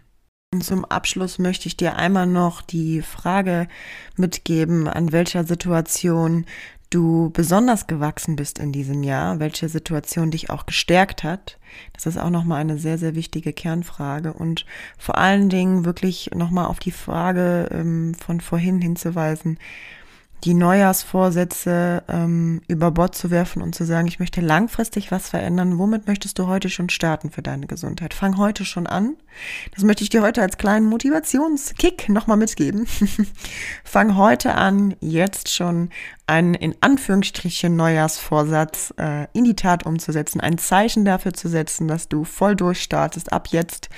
Und 0.53 0.63
zum 0.63 0.83
Abschluss 0.83 1.39
möchte 1.39 1.67
ich 1.67 1.77
dir 1.77 1.95
einmal 1.95 2.27
noch 2.27 2.61
die 2.61 3.01
Frage 3.01 3.69
mitgeben, 4.17 4.89
an 4.89 5.13
welcher 5.13 5.45
Situation 5.45 6.45
du 6.91 7.31
besonders 7.31 7.87
gewachsen 7.87 8.35
bist 8.35 8.59
in 8.59 8.71
diesem 8.71 9.01
Jahr, 9.01 9.39
welche 9.39 9.67
Situation 9.69 10.29
dich 10.29 10.49
auch 10.49 10.65
gestärkt 10.67 11.23
hat. 11.23 11.57
Das 11.93 12.05
ist 12.05 12.17
auch 12.17 12.29
nochmal 12.29 12.61
eine 12.61 12.77
sehr, 12.77 12.97
sehr 12.97 13.15
wichtige 13.15 13.53
Kernfrage 13.53 14.33
und 14.33 14.65
vor 14.97 15.17
allen 15.17 15.49
Dingen 15.49 15.85
wirklich 15.85 16.29
nochmal 16.35 16.65
auf 16.65 16.79
die 16.79 16.91
Frage 16.91 17.69
ähm, 17.71 18.13
von 18.13 18.41
vorhin 18.41 18.81
hinzuweisen, 18.81 19.57
die 20.43 20.53
Neujahrsvorsätze 20.55 22.03
ähm, 22.07 22.61
über 22.67 22.89
Bord 22.91 23.15
zu 23.15 23.29
werfen 23.29 23.61
und 23.61 23.75
zu 23.75 23.85
sagen, 23.85 24.07
ich 24.07 24.19
möchte 24.19 24.41
langfristig 24.41 25.11
was 25.11 25.29
verändern. 25.29 25.77
Womit 25.77 26.07
möchtest 26.07 26.39
du 26.39 26.47
heute 26.47 26.69
schon 26.69 26.89
starten 26.89 27.29
für 27.29 27.43
deine 27.43 27.67
Gesundheit? 27.67 28.13
Fang 28.13 28.37
heute 28.37 28.65
schon 28.65 28.87
an. 28.87 29.15
Das 29.75 29.83
möchte 29.83 30.03
ich 30.03 30.09
dir 30.09 30.23
heute 30.23 30.41
als 30.41 30.57
kleinen 30.57 30.87
Motivationskick 30.87 32.09
nochmal 32.09 32.37
mitgeben. 32.37 32.87
Fang 33.83 34.17
heute 34.17 34.55
an, 34.55 34.95
jetzt 34.99 35.49
schon 35.49 35.89
einen 36.31 36.53
in 36.53 36.75
Anführungsstrichen 36.79 37.75
Neujahrsvorsatz 37.75 38.93
äh, 38.97 39.27
in 39.33 39.43
die 39.43 39.55
Tat 39.55 39.85
umzusetzen, 39.85 40.39
ein 40.39 40.57
Zeichen 40.57 41.03
dafür 41.03 41.33
zu 41.33 41.49
setzen, 41.49 41.89
dass 41.89 42.07
du 42.07 42.23
voll 42.23 42.55
durchstartest 42.55 43.33
ab 43.33 43.49
jetzt 43.49 43.89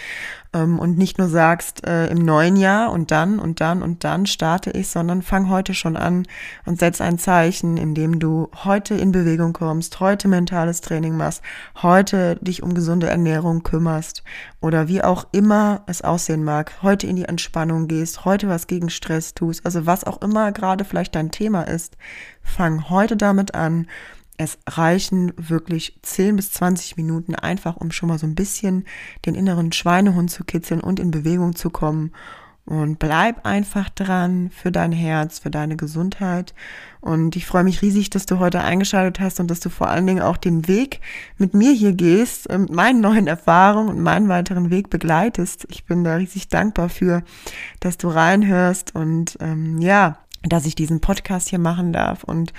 ähm, 0.53 0.79
und 0.79 0.97
nicht 0.97 1.19
nur 1.19 1.27
sagst 1.27 1.85
äh, 1.85 2.07
im 2.07 2.25
neuen 2.25 2.55
Jahr 2.55 2.91
und 2.91 3.11
dann 3.11 3.37
und 3.37 3.61
dann 3.61 3.83
und 3.83 4.03
dann 4.03 4.25
starte 4.25 4.71
ich, 4.71 4.87
sondern 4.87 5.21
fang 5.21 5.49
heute 5.49 5.75
schon 5.75 5.95
an 5.95 6.25
und 6.65 6.79
setz 6.79 7.01
ein 7.01 7.19
Zeichen, 7.19 7.77
indem 7.77 8.17
du 8.19 8.49
heute 8.63 8.95
in 8.95 9.11
Bewegung 9.11 9.53
kommst, 9.53 9.99
heute 9.99 10.27
mentales 10.27 10.81
Training 10.81 11.15
machst, 11.15 11.43
heute 11.83 12.37
dich 12.41 12.63
um 12.63 12.73
gesunde 12.73 13.07
Ernährung 13.07 13.61
kümmerst 13.61 14.23
oder 14.63 14.87
wie 14.87 15.03
auch 15.03 15.27
immer 15.33 15.83
es 15.87 16.01
aussehen 16.01 16.45
mag, 16.45 16.81
heute 16.81 17.05
in 17.05 17.17
die 17.17 17.25
Entspannung 17.25 17.89
gehst, 17.89 18.23
heute 18.23 18.47
was 18.47 18.65
gegen 18.65 18.89
Stress 18.89 19.33
tust, 19.33 19.65
also 19.65 19.85
was 19.85 20.05
auch 20.05 20.21
immer 20.21 20.53
gerade 20.53 20.85
vielleicht 20.85 21.15
dein 21.15 21.31
Thema 21.31 21.63
ist, 21.63 21.97
fang 22.41 22.89
heute 22.89 23.17
damit 23.17 23.53
an 23.55 23.87
es 24.37 24.57
reichen 24.67 25.33
wirklich 25.35 25.99
10 26.01 26.37
bis 26.37 26.51
20 26.51 26.97
Minuten 26.97 27.35
einfach, 27.35 27.75
um 27.75 27.91
schon 27.91 28.09
mal 28.09 28.17
so 28.17 28.25
ein 28.25 28.35
bisschen 28.35 28.85
den 29.25 29.35
inneren 29.35 29.71
Schweinehund 29.71 30.31
zu 30.31 30.43
kitzeln 30.43 30.79
und 30.81 30.99
in 30.99 31.11
Bewegung 31.11 31.55
zu 31.55 31.69
kommen. 31.69 32.11
Und 32.65 32.97
bleib 32.97 33.45
einfach 33.45 33.89
dran 33.89 34.49
für 34.49 34.71
dein 34.71 34.93
Herz, 34.93 35.39
für 35.39 35.49
deine 35.49 35.75
Gesundheit. 35.75 36.53
Und 37.01 37.35
ich 37.35 37.45
freue 37.45 37.65
mich 37.65 37.81
riesig, 37.81 38.09
dass 38.09 38.25
du 38.25 38.39
heute 38.39 38.61
eingeschaltet 38.61 39.19
hast 39.19 39.41
und 39.41 39.51
dass 39.51 39.59
du 39.59 39.69
vor 39.69 39.89
allen 39.89 40.07
Dingen 40.07 40.21
auch 40.21 40.37
den 40.37 40.65
Weg 40.69 41.01
mit 41.37 41.53
mir 41.53 41.73
hier 41.73 41.91
gehst, 41.91 42.49
mit 42.49 42.71
meinen 42.71 43.01
neuen 43.01 43.27
Erfahrungen 43.27 43.89
und 43.89 44.01
meinen 44.01 44.29
weiteren 44.29 44.69
Weg 44.69 44.89
begleitest. 44.89 45.65
Ich 45.69 45.83
bin 45.83 46.05
da 46.05 46.15
riesig 46.15 46.47
dankbar 46.47 46.87
für, 46.87 47.23
dass 47.81 47.97
du 47.97 48.07
reinhörst 48.07 48.95
und 48.95 49.37
ähm, 49.41 49.79
ja, 49.79 50.19
dass 50.43 50.65
ich 50.65 50.75
diesen 50.75 51.01
Podcast 51.01 51.49
hier 51.49 51.59
machen 51.59 51.91
darf 51.91 52.23
und 52.23 52.53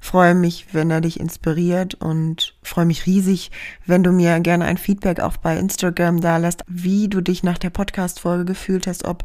freue 0.00 0.34
mich, 0.34 0.66
wenn 0.72 0.90
er 0.90 1.00
dich 1.00 1.20
inspiriert 1.20 1.94
und 1.94 2.54
freue 2.62 2.86
mich 2.86 3.06
riesig, 3.06 3.50
wenn 3.86 4.02
du 4.02 4.12
mir 4.12 4.40
gerne 4.40 4.64
ein 4.64 4.78
Feedback 4.78 5.20
auch 5.20 5.36
bei 5.36 5.56
Instagram 5.56 6.20
da 6.20 6.36
lässt, 6.36 6.64
wie 6.66 7.08
du 7.08 7.20
dich 7.20 7.42
nach 7.42 7.58
der 7.58 7.70
Podcast-Folge 7.70 8.44
gefühlt 8.44 8.86
hast, 8.86 9.04
ob 9.04 9.24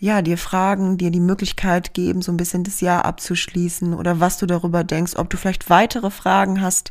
ja, 0.00 0.22
dir 0.22 0.38
Fragen, 0.38 0.96
dir 0.96 1.10
die 1.10 1.20
Möglichkeit 1.20 1.92
geben, 1.92 2.22
so 2.22 2.32
ein 2.32 2.38
bisschen 2.38 2.64
das 2.64 2.80
Jahr 2.80 3.04
abzuschließen 3.04 3.92
oder 3.92 4.18
was 4.18 4.38
du 4.38 4.46
darüber 4.46 4.82
denkst, 4.82 5.12
ob 5.16 5.28
du 5.28 5.36
vielleicht 5.36 5.68
weitere 5.68 6.10
Fragen 6.10 6.62
hast, 6.62 6.90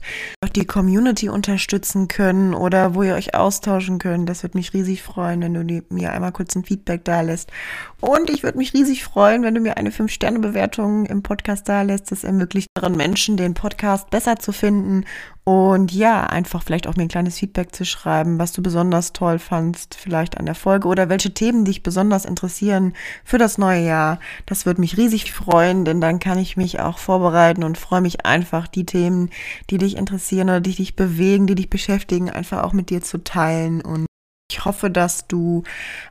die 0.55 0.65
Community 0.65 1.27
unterstützen 1.27 2.07
können 2.07 2.53
oder 2.53 2.93
wo 2.93 3.01
ihr 3.01 3.15
euch 3.15 3.33
austauschen 3.33 3.97
könnt. 3.97 4.29
Das 4.29 4.43
würde 4.43 4.57
mich 4.57 4.73
riesig 4.73 5.01
freuen, 5.01 5.41
wenn 5.41 5.53
du 5.55 5.83
mir 5.89 6.13
einmal 6.13 6.31
kurz 6.31 6.55
ein 6.55 6.63
Feedback 6.63 7.03
da 7.03 7.21
lässt. 7.21 7.51
Und 7.99 8.29
ich 8.29 8.43
würde 8.43 8.59
mich 8.59 8.73
riesig 8.73 9.03
freuen, 9.03 9.41
wenn 9.41 9.55
du 9.55 9.61
mir 9.61 9.77
eine 9.77 9.89
5-Sterne-Bewertung 9.89 11.05
im 11.07 11.23
Podcast 11.23 11.67
da 11.67 11.81
lässt. 11.81 12.11
Das 12.11 12.23
ermöglicht 12.23 12.67
anderen 12.75 12.95
Menschen, 12.95 13.37
den 13.37 13.55
Podcast 13.55 14.09
besser 14.11 14.37
zu 14.37 14.51
finden 14.51 15.05
und 15.49 15.91
ja, 15.91 16.25
einfach 16.25 16.61
vielleicht 16.61 16.85
auch 16.85 16.95
mir 16.95 17.01
ein 17.01 17.07
kleines 17.07 17.39
Feedback 17.39 17.73
zu 17.73 17.83
schreiben, 17.83 18.37
was 18.37 18.51
du 18.51 18.61
besonders 18.61 19.13
toll 19.13 19.39
fandst, 19.39 19.95
vielleicht 19.95 20.37
an 20.37 20.45
der 20.45 20.53
Folge 20.53 20.87
oder 20.87 21.09
welche 21.09 21.33
Themen 21.33 21.65
dich 21.65 21.81
besonders 21.81 22.23
interessieren 22.23 22.93
für 23.23 23.39
das 23.39 23.57
neue 23.57 23.83
Jahr. 23.83 24.19
Das 24.45 24.67
würde 24.67 24.79
mich 24.79 24.95
riesig 24.97 25.33
freuen, 25.33 25.85
denn 25.85 26.01
dann 26.01 26.19
kann 26.19 26.37
ich 26.37 26.55
mich 26.55 26.81
auch 26.81 26.99
vorbereiten 26.99 27.63
und 27.63 27.79
freue 27.79 28.01
mich 28.01 28.27
einfach, 28.27 28.67
die 28.67 28.85
Themen, 28.85 29.31
die 29.71 29.79
dich 29.79 29.97
interessieren 29.97 30.49
oder 30.49 30.61
die 30.61 30.75
dich 30.75 30.95
bewegen, 30.95 31.47
die 31.47 31.55
dich 31.55 31.71
beschäftigen, 31.71 32.29
einfach 32.29 32.61
auch 32.61 32.73
mit 32.73 32.91
dir 32.91 33.01
zu 33.01 33.23
teilen 33.23 33.81
und 33.81 34.05
ich 34.49 34.65
hoffe, 34.65 34.89
dass 34.89 35.27
du 35.27 35.63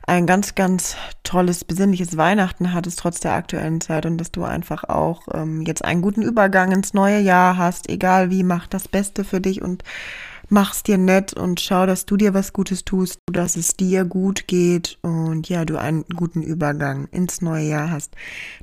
ein 0.07 0.25
ganz, 0.25 0.55
ganz 0.55 0.95
tolles, 1.23 1.65
besinnliches 1.65 2.15
Weihnachten 2.15 2.73
hattest, 2.73 2.99
trotz 2.99 3.19
der 3.19 3.33
aktuellen 3.33 3.81
Zeit 3.81 4.05
und 4.05 4.17
dass 4.17 4.31
du 4.31 4.43
einfach 4.43 4.85
auch 4.85 5.27
ähm, 5.33 5.63
jetzt 5.63 5.83
einen 5.83 6.01
guten 6.01 6.21
Übergang 6.21 6.71
ins 6.71 6.93
neue 6.93 7.19
Jahr 7.19 7.57
hast. 7.57 7.89
Egal 7.89 8.29
wie, 8.31 8.43
mach 8.43 8.67
das 8.67 8.87
Beste 8.87 9.23
für 9.23 9.41
dich 9.41 9.61
und 9.61 9.83
mach's 10.47 10.83
dir 10.83 10.97
nett 10.97 11.33
und 11.33 11.59
schau, 11.59 11.85
dass 11.85 12.05
du 12.05 12.15
dir 12.15 12.33
was 12.33 12.53
Gutes 12.53 12.85
tust, 12.85 13.19
dass 13.31 13.57
es 13.57 13.75
dir 13.75 14.05
gut 14.05 14.47
geht 14.47 14.97
und 15.01 15.47
ja, 15.49 15.65
du 15.65 15.77
einen 15.77 16.05
guten 16.15 16.41
Übergang 16.41 17.07
ins 17.11 17.41
neue 17.41 17.67
Jahr 17.67 17.91
hast. 17.91 18.15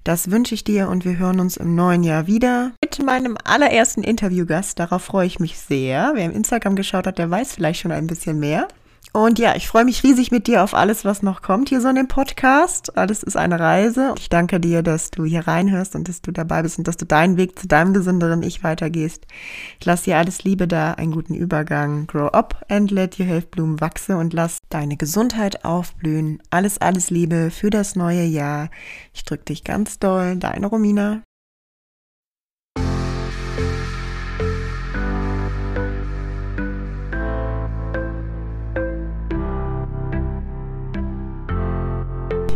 Das 0.05 0.31
wünsche 0.31 0.55
ich 0.55 0.65
dir 0.65 0.89
und 0.89 1.05
wir 1.05 1.19
hören 1.19 1.39
uns 1.39 1.57
im 1.59 1.75
neuen 1.75 2.03
Jahr 2.03 2.27
wieder 2.27 2.73
mit 2.83 3.05
meinem 3.05 3.37
allerersten 3.45 4.03
Interviewgast. 4.03 4.79
Darauf 4.79 5.05
freue 5.05 5.27
ich 5.27 5.39
mich 5.39 5.59
sehr. 5.59 6.12
Wer 6.15 6.25
im 6.25 6.33
Instagram 6.33 6.77
geschaut 6.77 7.07
hat, 7.07 7.19
der 7.19 7.31
weiß 7.31 7.55
vielleicht 7.55 7.81
schon 7.81 7.93
ein 7.93 8.07
bisschen 8.07 8.41
mehr. 8.41 8.69
Und 9.17 9.39
ja, 9.39 9.57
ich 9.57 9.67
freue 9.67 9.87
mich 9.87 10.03
riesig 10.03 10.31
mit 10.31 10.47
dir 10.47 10.63
auf 10.63 10.75
alles, 10.75 11.07
was 11.07 11.23
noch 11.23 11.41
kommt 11.41 11.71
hier 11.71 11.81
so 11.81 11.89
in 11.89 11.95
dem 11.95 12.07
Podcast. 12.07 12.99
Alles 12.99 13.23
ist 13.23 13.35
eine 13.35 13.59
Reise. 13.59 14.15
Ich 14.19 14.29
danke 14.29 14.61
dir, 14.61 14.83
dass 14.83 15.11
du 15.11 15.25
hier 15.25 15.49
reinhörst 15.49 15.95
und 15.95 16.07
dass 16.07 16.21
du 16.21 16.33
dabei 16.33 16.61
bist 16.61 16.77
und 16.77 16.87
dass 16.87 16.99
du 16.99 17.07
deinen 17.07 17.39
Weg 17.39 17.59
zu 17.59 17.67
deinem 17.67 17.95
gesünderen 17.95 18.43
Ich 18.43 18.63
weitergehst. 18.63 19.27
Ich 19.81 19.87
lasse 19.87 20.05
dir 20.05 20.19
alles 20.19 20.45
Liebe 20.45 20.69
da, 20.69 20.93
einen 20.93 21.13
guten 21.13 21.33
Übergang. 21.33 22.07
Grow 22.07 22.27
up 22.27 22.67
and 22.69 22.91
let 22.91 23.19
your 23.19 23.25
health 23.25 23.51
bloom 23.51 23.81
wachse 23.81 24.19
und 24.19 24.35
lass 24.35 24.59
deine 24.69 24.99
Gesundheit 24.99 25.65
aufblühen. 25.65 26.43
Alles, 26.51 26.77
alles 26.77 27.09
Liebe 27.09 27.51
für 27.51 27.71
das 27.71 27.97
neue 27.97 28.25
Jahr. 28.25 28.69
Ich 29.15 29.25
drücke 29.25 29.45
dich 29.45 29.65
ganz 29.65 29.99
doll. 29.99 30.37
Deine 30.37 30.67
Romina. 30.67 31.23